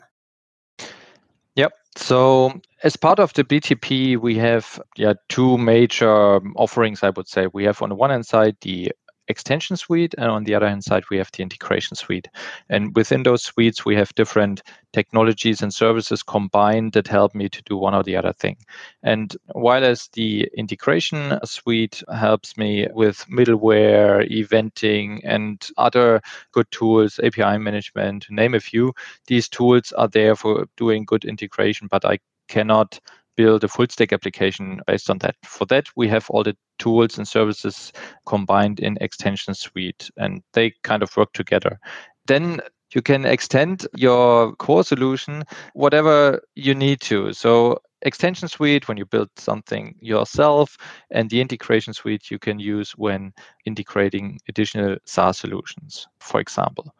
Yep. 1.54 1.72
So 1.96 2.60
as 2.82 2.96
part 2.96 3.20
of 3.20 3.34
the 3.34 3.44
BTP, 3.44 4.16
we 4.16 4.36
have 4.38 4.80
yeah 4.96 5.14
two 5.28 5.58
major 5.58 6.40
offerings. 6.56 7.04
I 7.04 7.10
would 7.10 7.28
say 7.28 7.46
we 7.52 7.64
have 7.64 7.82
on 7.82 7.90
the 7.90 7.94
one 7.94 8.10
hand 8.10 8.26
side 8.26 8.56
the 8.62 8.90
extension 9.30 9.76
suite, 9.76 10.14
and 10.18 10.30
on 10.30 10.44
the 10.44 10.54
other 10.54 10.68
hand 10.68 10.84
side, 10.84 11.04
we 11.10 11.16
have 11.16 11.30
the 11.32 11.42
integration 11.42 11.96
suite. 11.96 12.28
And 12.68 12.94
within 12.94 13.22
those 13.22 13.42
suites, 13.42 13.84
we 13.84 13.96
have 13.96 14.14
different 14.14 14.62
technologies 14.92 15.62
and 15.62 15.72
services 15.72 16.22
combined 16.22 16.92
that 16.92 17.06
help 17.06 17.34
me 17.34 17.48
to 17.48 17.62
do 17.62 17.76
one 17.76 17.94
or 17.94 18.02
the 18.02 18.16
other 18.16 18.32
thing. 18.32 18.56
And 19.02 19.34
while 19.52 19.84
as 19.84 20.08
the 20.12 20.48
integration 20.56 21.38
suite 21.44 22.02
helps 22.12 22.56
me 22.56 22.88
with 22.92 23.24
middleware, 23.30 24.28
eventing, 24.30 25.20
and 25.24 25.66
other 25.78 26.20
good 26.52 26.70
tools, 26.70 27.20
API 27.22 27.58
management, 27.58 28.24
to 28.24 28.34
name 28.34 28.54
a 28.54 28.60
few, 28.60 28.92
these 29.26 29.48
tools 29.48 29.92
are 29.92 30.08
there 30.08 30.36
for 30.36 30.66
doing 30.76 31.04
good 31.04 31.24
integration, 31.24 31.88
but 31.90 32.04
I 32.04 32.18
cannot 32.48 33.00
build 33.36 33.64
a 33.64 33.68
full 33.68 33.86
stack 33.88 34.12
application 34.12 34.80
based 34.86 35.10
on 35.10 35.18
that. 35.18 35.36
For 35.44 35.66
that, 35.66 35.86
we 35.96 36.08
have 36.08 36.28
all 36.30 36.42
the 36.42 36.56
tools 36.78 37.18
and 37.18 37.26
services 37.26 37.92
combined 38.26 38.80
in 38.80 38.98
extension 39.00 39.54
suite 39.54 40.10
and 40.16 40.42
they 40.52 40.74
kind 40.82 41.02
of 41.02 41.16
work 41.16 41.32
together. 41.32 41.78
Then 42.26 42.60
you 42.94 43.02
can 43.02 43.24
extend 43.24 43.86
your 43.94 44.54
core 44.56 44.84
solution 44.84 45.44
whatever 45.74 46.42
you 46.54 46.74
need 46.74 47.00
to. 47.02 47.32
So 47.32 47.80
extension 48.02 48.48
suite 48.48 48.88
when 48.88 48.96
you 48.96 49.06
build 49.06 49.28
something 49.36 49.94
yourself 50.00 50.76
and 51.10 51.30
the 51.30 51.40
integration 51.40 51.92
suite 51.92 52.30
you 52.30 52.38
can 52.38 52.58
use 52.58 52.92
when 52.92 53.32
integrating 53.64 54.40
additional 54.48 54.96
SaaS 55.04 55.38
solutions, 55.38 56.08
for 56.18 56.40
example. 56.40 56.94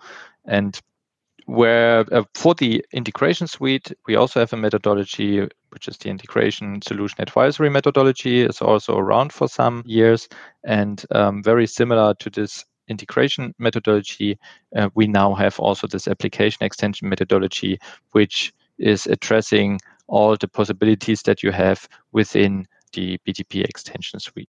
And 0.45 0.81
where 1.47 2.05
uh, 2.13 2.23
for 2.35 2.55
the 2.55 2.85
integration 2.93 3.47
suite, 3.47 3.93
we 4.07 4.15
also 4.15 4.41
have 4.41 4.53
a 4.53 4.57
methodology, 4.57 5.49
which 5.71 5.89
is 5.89 5.97
the 5.99 6.09
integration 6.09 6.81
solution 6.83 7.21
advisory 7.21 7.71
methodology. 7.71 8.43
is 8.43 8.61
also 8.61 8.97
around 8.97 9.33
for 9.33 9.49
some 9.49 9.83
years 9.87 10.29
and 10.65 11.05
um, 11.13 11.43
very 11.43 11.67
similar 11.67 12.15
to 12.15 12.31
this 12.31 12.65
integration 12.89 13.55
methodology. 13.59 14.39
Uh, 14.77 14.91
we 14.95 15.07
now 15.07 15.35
have 15.35 15.59
also 15.59 15.87
this 15.87 16.09
application 16.09 16.65
extension 16.65 17.09
methodology, 17.09 17.79
which 18.13 18.53
is 18.79 19.07
addressing 19.07 19.79
all 20.09 20.37
the 20.37 20.49
possibilities 20.49 21.23
that 21.23 21.43
you 21.43 21.53
have 21.53 21.89
within 22.13 22.67
the 22.93 23.19
BTP 23.27 23.65
extension 23.65 24.19
suite. 24.19 24.49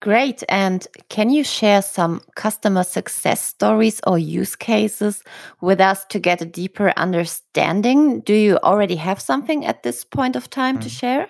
Great. 0.00 0.42
And 0.48 0.86
can 1.10 1.28
you 1.28 1.44
share 1.44 1.82
some 1.82 2.22
customer 2.34 2.84
success 2.84 3.42
stories 3.42 4.00
or 4.06 4.18
use 4.18 4.56
cases 4.56 5.22
with 5.60 5.78
us 5.78 6.06
to 6.06 6.18
get 6.18 6.40
a 6.40 6.46
deeper 6.46 6.94
understanding? 6.96 8.20
Do 8.20 8.32
you 8.32 8.56
already 8.58 8.96
have 8.96 9.20
something 9.20 9.66
at 9.66 9.82
this 9.82 10.04
point 10.04 10.36
of 10.36 10.48
time 10.48 10.78
mm. 10.78 10.82
to 10.82 10.88
share? 10.88 11.28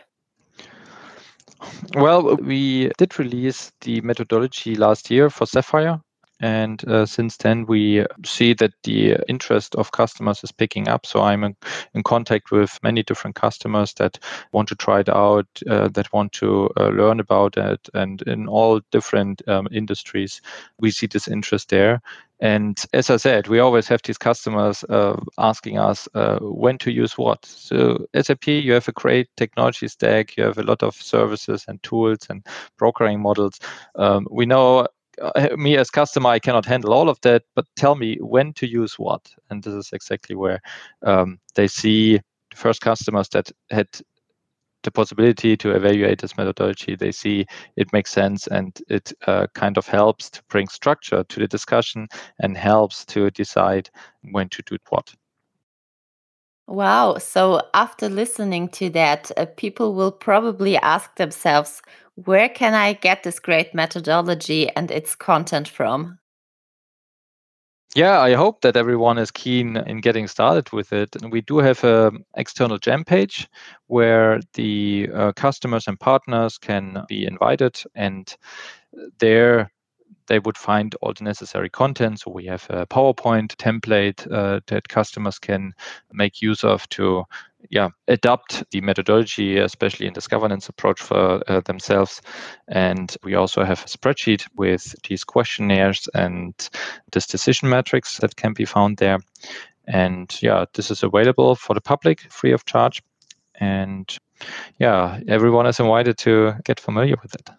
Well, 1.94 2.36
we 2.36 2.90
did 2.96 3.18
release 3.18 3.72
the 3.80 4.00
methodology 4.02 4.76
last 4.76 5.10
year 5.10 5.30
for 5.30 5.46
Sapphire, 5.46 6.00
and 6.40 6.86
uh, 6.88 7.04
since 7.04 7.36
then, 7.36 7.66
we 7.66 8.06
see 8.24 8.54
that 8.54 8.72
the 8.84 9.16
interest 9.28 9.74
of 9.74 9.92
customers 9.92 10.42
is 10.42 10.52
picking 10.52 10.88
up. 10.88 11.04
So 11.04 11.20
I'm 11.20 11.44
in, 11.44 11.56
in 11.94 12.02
contact 12.02 12.50
with 12.50 12.78
many 12.82 13.02
different 13.02 13.36
customers 13.36 13.92
that 13.94 14.18
want 14.52 14.68
to 14.70 14.74
try 14.74 15.00
it 15.00 15.08
out, 15.10 15.46
uh, 15.68 15.88
that 15.88 16.12
want 16.12 16.32
to 16.32 16.70
uh, 16.78 16.88
learn 16.88 17.20
about 17.20 17.58
it. 17.58 17.88
And 17.92 18.22
in 18.22 18.48
all 18.48 18.80
different 18.90 19.46
um, 19.48 19.68
industries, 19.70 20.40
we 20.78 20.90
see 20.90 21.06
this 21.06 21.28
interest 21.28 21.68
there. 21.68 22.00
And 22.40 22.82
as 22.94 23.10
I 23.10 23.18
said, 23.18 23.48
we 23.48 23.58
always 23.58 23.86
have 23.88 24.00
these 24.02 24.16
customers 24.16 24.82
uh, 24.84 25.20
asking 25.36 25.78
us 25.78 26.08
uh, 26.14 26.38
when 26.40 26.78
to 26.78 26.90
use 26.90 27.18
what. 27.18 27.44
So 27.44 28.06
SAP, 28.18 28.46
you 28.46 28.72
have 28.72 28.88
a 28.88 28.92
great 28.92 29.28
technology 29.36 29.88
stack, 29.88 30.38
you 30.38 30.44
have 30.44 30.56
a 30.56 30.62
lot 30.62 30.82
of 30.82 30.94
services 30.94 31.66
and 31.68 31.82
tools 31.82 32.20
and 32.30 32.46
programming 32.78 33.20
models. 33.20 33.60
Um, 33.94 34.26
we 34.30 34.46
know 34.46 34.86
me 35.56 35.76
as 35.76 35.90
customer, 35.90 36.30
I 36.30 36.38
cannot 36.38 36.66
handle 36.66 36.92
all 36.92 37.08
of 37.08 37.20
that, 37.22 37.42
but 37.54 37.66
tell 37.76 37.94
me 37.94 38.16
when 38.20 38.52
to 38.54 38.66
use 38.66 38.98
what. 38.98 39.30
And 39.50 39.62
this 39.62 39.74
is 39.74 39.90
exactly 39.92 40.36
where 40.36 40.60
um, 41.02 41.38
they 41.54 41.68
see 41.68 42.16
the 42.50 42.56
first 42.56 42.80
customers 42.80 43.28
that 43.30 43.50
had 43.70 43.88
the 44.82 44.90
possibility 44.90 45.56
to 45.58 45.72
evaluate 45.72 46.20
this 46.20 46.36
methodology. 46.36 46.96
They 46.96 47.12
see 47.12 47.44
it 47.76 47.92
makes 47.92 48.10
sense 48.10 48.46
and 48.46 48.78
it 48.88 49.12
uh, 49.26 49.46
kind 49.54 49.76
of 49.76 49.86
helps 49.86 50.30
to 50.30 50.42
bring 50.48 50.68
structure 50.68 51.22
to 51.22 51.40
the 51.40 51.48
discussion 51.48 52.08
and 52.38 52.56
helps 52.56 53.04
to 53.06 53.30
decide 53.30 53.90
when 54.30 54.48
to 54.50 54.62
do 54.62 54.78
what. 54.88 55.14
Wow. 56.70 57.18
So 57.18 57.62
after 57.74 58.08
listening 58.08 58.68
to 58.68 58.90
that, 58.90 59.32
uh, 59.36 59.46
people 59.56 59.92
will 59.92 60.12
probably 60.12 60.76
ask 60.76 61.16
themselves, 61.16 61.82
where 62.14 62.48
can 62.48 62.74
I 62.74 62.92
get 62.92 63.24
this 63.24 63.40
great 63.40 63.74
methodology 63.74 64.68
and 64.76 64.88
its 64.88 65.16
content 65.16 65.66
from? 65.66 66.20
Yeah, 67.96 68.20
I 68.20 68.34
hope 68.34 68.60
that 68.60 68.76
everyone 68.76 69.18
is 69.18 69.32
keen 69.32 69.76
in 69.78 70.00
getting 70.00 70.28
started 70.28 70.72
with 70.72 70.92
it. 70.92 71.16
And 71.16 71.32
we 71.32 71.40
do 71.40 71.58
have 71.58 71.82
an 71.82 72.24
external 72.36 72.78
jam 72.78 73.04
page 73.04 73.48
where 73.88 74.38
the 74.54 75.08
uh, 75.12 75.32
customers 75.32 75.88
and 75.88 75.98
partners 75.98 76.56
can 76.56 77.04
be 77.08 77.26
invited, 77.26 77.82
and 77.96 78.32
there 79.18 79.72
they 80.30 80.38
would 80.38 80.56
find 80.56 80.94
all 81.02 81.12
the 81.12 81.24
necessary 81.24 81.68
content. 81.68 82.20
So 82.20 82.30
we 82.30 82.46
have 82.46 82.64
a 82.70 82.86
PowerPoint 82.86 83.56
template 83.56 84.30
uh, 84.32 84.60
that 84.68 84.88
customers 84.88 85.40
can 85.40 85.74
make 86.12 86.40
use 86.40 86.62
of 86.64 86.88
to 86.90 87.24
yeah 87.68 87.88
adopt 88.08 88.64
the 88.70 88.80
methodology 88.80 89.58
especially 89.58 90.06
in 90.06 90.14
this 90.14 90.28
governance 90.28 90.68
approach 90.68 91.02
for 91.02 91.42
uh, 91.48 91.60
themselves. 91.66 92.22
And 92.68 93.14
we 93.24 93.34
also 93.34 93.64
have 93.64 93.82
a 93.82 93.88
spreadsheet 93.88 94.46
with 94.54 94.94
these 95.08 95.24
questionnaires 95.24 96.08
and 96.14 96.54
this 97.10 97.26
decision 97.26 97.68
matrix 97.68 98.18
that 98.18 98.36
can 98.36 98.52
be 98.54 98.64
found 98.64 98.98
there. 98.98 99.18
And 99.88 100.34
yeah 100.40 100.64
this 100.74 100.92
is 100.92 101.02
available 101.02 101.56
for 101.56 101.74
the 101.74 101.80
public 101.80 102.20
free 102.32 102.52
of 102.52 102.64
charge. 102.66 103.02
And 103.56 104.08
yeah 104.78 105.18
everyone 105.26 105.66
is 105.66 105.80
invited 105.80 106.18
to 106.18 106.54
get 106.64 106.78
familiar 106.78 107.16
with 107.20 107.34
it 107.34 107.50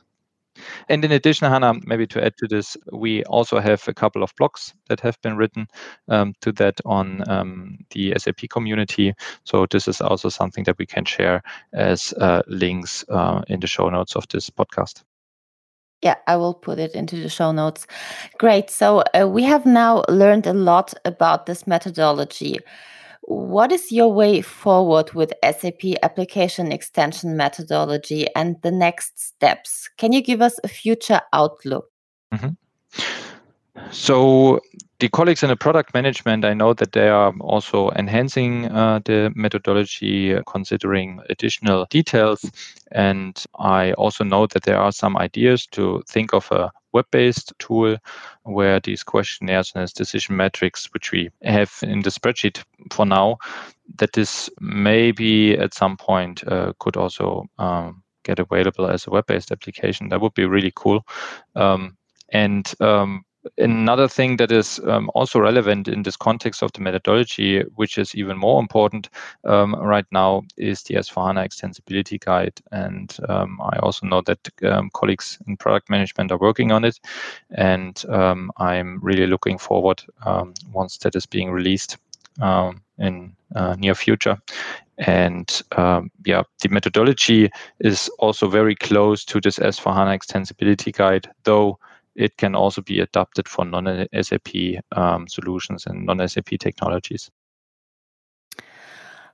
and 0.90 1.04
in 1.04 1.12
addition, 1.12 1.50
Hannah, 1.50 1.74
maybe 1.86 2.08
to 2.08 2.24
add 2.24 2.36
to 2.38 2.48
this, 2.48 2.78
we 2.92 3.24
also 3.26 3.60
have 3.60 3.88
a 3.88 3.94
couple 3.94 4.24
of 4.24 4.36
blogs 4.36 4.74
that 4.90 5.00
have 5.02 5.22
been 5.22 5.38
written 5.38 5.68
um, 6.08 6.34
to 6.42 6.52
that 6.54 6.80
on 6.86 7.24
um, 7.30 7.80
the 7.92 8.14
SAP 8.18 8.50
community. 8.50 9.14
So 9.44 9.66
this 9.70 9.88
is 9.88 10.02
also 10.02 10.30
something 10.30 10.64
that 10.66 10.78
we 10.78 10.86
can 10.86 11.06
share 11.06 11.42
as 11.74 12.14
uh, 12.14 12.42
links 12.48 13.06
uh, 13.10 13.42
in 13.48 13.60
the 13.60 13.68
show 13.68 13.90
notes 13.90 14.16
of 14.16 14.28
this 14.30 14.50
podcast. 14.50 15.04
Yeah, 16.02 16.16
I 16.26 16.36
will 16.36 16.56
put 16.56 16.80
it 16.80 16.96
into 16.96 17.16
the 17.18 17.30
show 17.30 17.52
notes. 17.52 17.86
Great. 18.40 18.72
So 18.72 19.04
uh, 19.14 19.28
we 19.28 19.44
have 19.44 19.68
now 19.68 20.04
learned 20.10 20.48
a 20.48 20.54
lot 20.54 20.94
about 21.06 21.46
this 21.46 21.68
methodology. 21.68 22.58
What 23.22 23.72
is 23.72 23.92
your 23.92 24.12
way 24.14 24.42
forward 24.42 25.14
with 25.14 25.34
SAP 25.44 25.84
application 26.02 26.72
extension 26.72 27.38
methodology 27.38 28.28
and 28.36 28.56
the 28.62 28.72
next 28.72 29.20
steps? 29.20 29.90
Can 29.98 30.12
you 30.12 30.22
give 30.22 30.42
us 30.42 30.60
a 30.64 30.68
future 30.68 31.22
outlook? 31.32 31.86
Mm 32.34 32.40
-hmm. 32.40 32.56
So 33.92 34.60
the 35.02 35.10
colleagues 35.10 35.44
in 35.44 35.50
the 35.50 35.56
product 35.56 35.94
management, 35.94 36.46
I 36.46 36.54
know 36.54 36.74
that 36.74 36.92
they 36.92 37.10
are 37.10 37.34
also 37.42 37.90
enhancing 37.92 38.68
uh, 38.68 39.00
the 39.04 39.32
methodology, 39.36 40.36
uh, 40.36 40.44
considering 40.46 41.20
additional 41.30 41.88
details. 41.90 42.46
And 42.92 43.44
I 43.58 43.94
also 43.94 44.24
know 44.24 44.46
that 44.48 44.64
there 44.64 44.78
are 44.78 44.92
some 44.92 45.18
ideas 45.18 45.66
to 45.72 46.04
think 46.08 46.34
of 46.34 46.52
a 46.52 46.72
web-based 46.94 47.54
tool 47.60 47.98
where 48.44 48.80
these 48.80 49.04
questionnaires 49.04 49.72
and 49.76 49.94
decision 49.94 50.36
metrics, 50.36 50.90
which 50.94 51.12
we 51.12 51.30
have 51.44 51.74
in 51.84 52.02
the 52.02 52.10
spreadsheet 52.10 52.64
for 52.92 53.06
now, 53.06 53.38
that 53.98 54.14
this 54.14 54.50
maybe 54.60 55.58
at 55.58 55.74
some 55.74 55.98
point 55.98 56.44
uh, 56.48 56.74
could 56.80 56.98
also 56.98 57.46
um, 57.58 58.04
get 58.24 58.40
available 58.40 58.88
as 58.88 59.08
a 59.08 59.10
web-based 59.10 59.52
application. 59.52 60.10
That 60.10 60.22
would 60.22 60.34
be 60.34 60.46
really 60.46 60.72
cool. 60.76 61.06
Um, 61.56 61.98
and 62.30 62.72
um, 62.80 63.24
Another 63.58 64.08
thing 64.08 64.38
that 64.38 64.52
is 64.52 64.80
um, 64.86 65.10
also 65.16 65.40
relevant 65.40 65.88
in 65.88 66.04
this 66.04 66.16
context 66.16 66.62
of 66.62 66.72
the 66.74 66.82
methodology, 66.82 67.62
which 67.76 67.98
is 67.98 68.14
even 68.14 68.38
more 68.38 68.60
important 68.60 69.10
um, 69.46 69.74
right 69.76 70.06
now, 70.12 70.44
is 70.58 70.84
the 70.84 70.96
S4HANA 70.96 71.48
Extensibility 71.48 72.20
Guide. 72.24 72.62
And 72.72 73.18
um, 73.30 73.60
I 73.62 73.80
also 73.80 74.06
know 74.06 74.22
that 74.22 74.48
um, 74.64 74.92
colleagues 74.94 75.40
in 75.48 75.58
product 75.58 75.90
management 75.90 76.32
are 76.32 76.38
working 76.38 76.72
on 76.72 76.86
it. 76.86 77.00
And 77.50 78.04
um, 78.10 78.52
I'm 78.58 79.00
really 79.02 79.26
looking 79.26 79.58
forward 79.58 80.04
um, 80.24 80.54
once 80.72 80.98
that 81.00 81.16
is 81.16 81.26
being 81.26 81.50
released 81.50 81.98
in 83.00 83.36
uh, 83.56 83.76
near 83.80 83.96
future. 83.96 84.38
And 85.00 85.62
yeah, 86.26 86.44
the 86.62 86.70
methodology 86.70 87.50
is 87.80 88.08
also 88.20 88.48
very 88.48 88.76
close 88.76 89.26
to 89.26 89.42
this 89.42 89.58
S4HANA 89.58 90.16
Extensibility 90.16 90.96
Guide, 90.96 91.28
though 91.44 91.80
it 92.16 92.38
can 92.38 92.56
also 92.56 92.82
be 92.82 93.00
adapted 93.00 93.48
for 93.48 93.66
non-SAP 93.66 94.50
um, 94.94 95.28
solutions 95.28 95.86
and 95.86 96.06
non-SAP 96.06 96.50
technologies. 96.60 97.32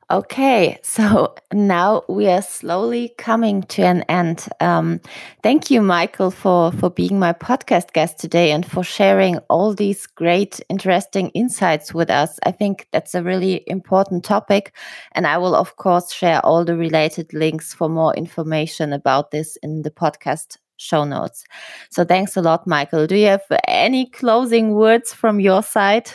Okay, 0.10 0.80
so 0.84 1.36
now 1.52 2.02
we 2.08 2.30
are 2.30 2.42
slowly 2.42 3.14
coming 3.18 3.64
to 3.64 3.82
an 3.82 4.04
end. 4.04 4.48
Um, 4.62 5.02
thank 5.44 5.70
you, 5.70 5.82
Michael, 5.82 6.32
for 6.32 6.72
for 6.72 6.90
being 6.90 7.20
my 7.20 7.34
podcast 7.34 7.92
guest 7.92 8.18
today 8.18 8.52
and 8.52 8.66
for 8.66 8.86
sharing 8.86 9.40
all 9.50 9.74
these 9.74 10.08
great, 10.08 10.62
interesting 10.70 11.28
insights 11.32 11.94
with 11.94 12.10
us. 12.10 12.40
I 12.46 12.52
think 12.52 12.88
that's 12.94 13.16
a 13.16 13.24
really 13.24 13.66
important 13.68 14.24
topic, 14.24 14.74
and 15.12 15.28
I 15.28 15.38
will, 15.40 15.56
of 15.56 15.76
course, 15.76 16.14
share 16.14 16.40
all 16.46 16.64
the 16.64 16.78
related 16.78 17.34
links 17.34 17.74
for 17.74 17.90
more 17.90 18.16
information 18.16 18.94
about 18.94 19.32
this 19.32 19.58
in 19.58 19.82
the 19.82 19.92
podcast 19.92 20.58
show 20.78 21.04
notes. 21.04 21.44
So 21.90 22.04
thanks 22.06 22.38
a 22.38 22.42
lot, 22.42 22.68
Michael. 22.68 23.08
Do 23.08 23.16
you 23.16 23.28
have 23.28 23.44
any 23.68 24.10
closing 24.10 24.74
words 24.74 25.14
from 25.14 25.40
your 25.40 25.64
side? 25.64 26.10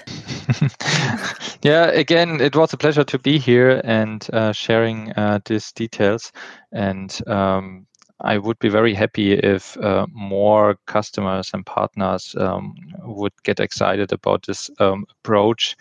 yeah, 1.62 1.86
again, 1.86 2.40
it 2.40 2.56
was 2.56 2.72
a 2.72 2.76
pleasure 2.76 3.04
to 3.04 3.18
be 3.18 3.38
here 3.38 3.80
and 3.84 4.26
uh, 4.32 4.52
sharing 4.52 5.12
uh, 5.12 5.40
these 5.44 5.72
details. 5.72 6.32
And 6.72 7.18
um, 7.26 7.86
I 8.22 8.38
would 8.38 8.58
be 8.60 8.68
very 8.68 8.94
happy 8.94 9.32
if 9.32 9.76
uh, 9.78 10.06
more 10.12 10.76
customers 10.86 11.50
and 11.52 11.66
partners 11.66 12.34
um, 12.38 12.74
would 13.00 13.32
get 13.42 13.60
excited 13.60 14.12
about 14.12 14.46
this 14.46 14.70
um, 14.78 15.06
approach, 15.10 15.76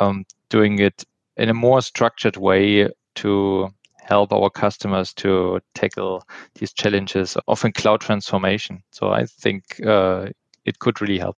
um, 0.00 0.24
doing 0.48 0.78
it 0.78 1.04
in 1.36 1.50
a 1.50 1.54
more 1.54 1.82
structured 1.82 2.36
way 2.36 2.88
to 3.16 3.68
help 4.04 4.32
our 4.32 4.50
customers 4.50 5.12
to 5.14 5.60
tackle 5.74 6.22
these 6.54 6.72
challenges 6.72 7.36
of 7.48 7.64
cloud 7.74 8.00
transformation. 8.00 8.82
So 8.90 9.08
I 9.08 9.26
think 9.26 9.80
uh, 9.84 10.28
it 10.64 10.78
could 10.78 11.00
really 11.00 11.18
help. 11.18 11.36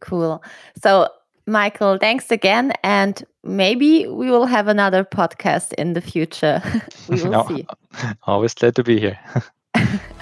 Cool. 0.00 0.42
So, 0.82 1.08
Michael, 1.46 1.98
thanks 1.98 2.30
again. 2.30 2.72
And 2.82 3.24
maybe 3.44 4.06
we 4.06 4.30
will 4.30 4.46
have 4.46 4.68
another 4.68 5.04
podcast 5.04 5.72
in 5.74 5.92
the 5.92 6.00
future. 6.00 6.62
we 7.08 7.22
will 7.22 7.30
no, 7.30 7.46
see. 7.48 7.66
Always 8.24 8.54
glad 8.54 8.74
to 8.76 8.84
be 8.84 8.98
here. 8.98 9.18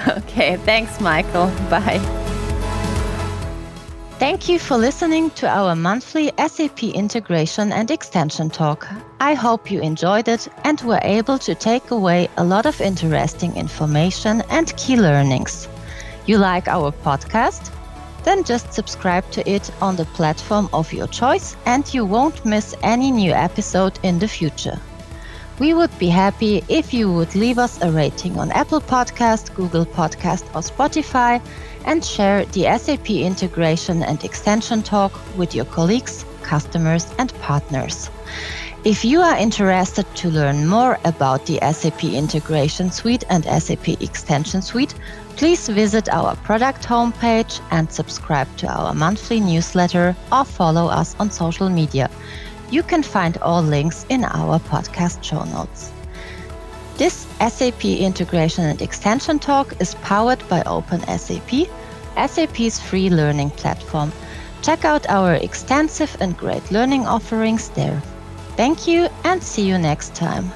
okay. 0.09 0.57
Thanks, 0.59 1.01
Michael. 1.01 1.47
Bye. 1.71 2.24
Thank 4.21 4.49
you 4.49 4.61
for 4.61 4.79
listening 4.79 5.31
to 5.31 5.49
our 5.49 5.75
monthly 5.75 6.31
SAP 6.39 6.85
integration 6.85 7.73
and 7.73 7.91
extension 7.91 8.49
talk. 8.49 8.87
I 9.21 9.35
hope 9.35 9.73
you 9.73 9.81
enjoyed 9.81 10.29
it 10.29 10.47
and 10.63 10.81
were 10.83 11.01
able 11.03 11.37
to 11.39 11.55
take 11.57 11.91
away 11.91 12.29
a 12.37 12.45
lot 12.45 12.65
of 12.65 12.81
interesting 12.81 13.57
information 13.57 14.43
and 14.51 14.75
key 14.77 14.97
learnings. 14.97 15.69
You 16.27 16.39
like 16.39 16.69
our 16.69 16.93
podcast? 16.93 17.73
Then 18.23 18.45
just 18.45 18.73
subscribe 18.73 19.29
to 19.33 19.51
it 19.51 19.69
on 19.83 19.97
the 19.97 20.07
platform 20.17 20.69
of 20.73 20.93
your 20.93 21.09
choice 21.09 21.57
and 21.67 21.93
you 21.93 22.05
won't 22.05 22.47
miss 22.47 22.75
any 22.85 23.11
new 23.11 23.33
episode 23.33 23.99
in 24.05 24.21
the 24.21 24.29
future. 24.29 24.81
We 25.61 25.73
would 25.73 25.97
be 26.01 26.09
happy 26.09 26.65
if 26.69 26.93
you 26.93 27.13
would 27.13 27.37
leave 27.37 27.59
us 27.59 27.81
a 27.81 27.91
rating 27.91 28.37
on 28.39 28.51
Apple 28.51 28.81
Podcast, 28.81 29.55
Google 29.55 29.87
Podcast 29.87 30.43
or 30.55 30.63
Spotify 30.63 31.41
and 31.85 32.05
share 32.05 32.45
the 32.47 32.65
SAP 32.77 33.11
integration 33.11 34.03
and 34.03 34.25
extension 34.25 34.83
talk 34.83 35.13
with 35.37 35.55
your 35.55 35.67
colleagues, 35.67 36.25
customers, 36.43 37.07
and 37.19 37.33
partners. 37.35 38.11
If 38.85 39.05
you 39.05 39.21
are 39.21 39.37
interested 39.37 40.07
to 40.17 40.29
learn 40.29 40.67
more 40.67 40.99
about 41.05 41.47
the 41.47 41.59
SAP 41.73 42.05
Integration 42.05 42.91
Suite 42.91 43.25
and 43.31 43.45
SAP 43.45 43.89
Extension 44.03 44.61
Suite, 44.61 44.95
please 45.37 45.69
visit 45.69 46.09
our 46.09 46.35
product 46.37 46.83
homepage 46.83 47.61
and 47.71 47.91
subscribe 47.91 48.49
to 48.57 48.67
our 48.67 48.93
monthly 48.93 49.39
newsletter 49.39 50.17
or 50.33 50.45
follow 50.45 50.89
us 50.89 51.15
on 51.21 51.31
social 51.31 51.71
media. 51.71 52.11
You 52.71 52.83
can 52.83 53.03
find 53.03 53.37
all 53.39 53.63
links 53.63 54.07
in 54.09 54.25
our 54.25 54.59
podcast 54.59 55.23
show 55.23 55.45
notes. 55.45 55.93
This 56.97 57.27
SAP 57.41 57.85
Integration 57.85 58.65
and 58.65 58.81
Extension 58.81 59.39
Talk 59.39 59.81
is 59.81 59.95
powered 59.97 60.47
by 60.49 60.63
OpenSAP, 60.63 61.69
SAP's 62.17 62.81
free 62.81 63.11
learning 63.11 63.51
platform. 63.51 64.13
Check 64.63 64.85
out 64.85 65.09
our 65.09 65.35
extensive 65.35 66.17
and 66.21 66.37
great 66.37 66.71
learning 66.71 67.07
offerings 67.07 67.69
there. 67.71 68.01
Thank 68.57 68.87
you 68.87 69.09
and 69.25 69.43
see 69.43 69.67
you 69.67 69.77
next 69.77 70.15
time. 70.15 70.53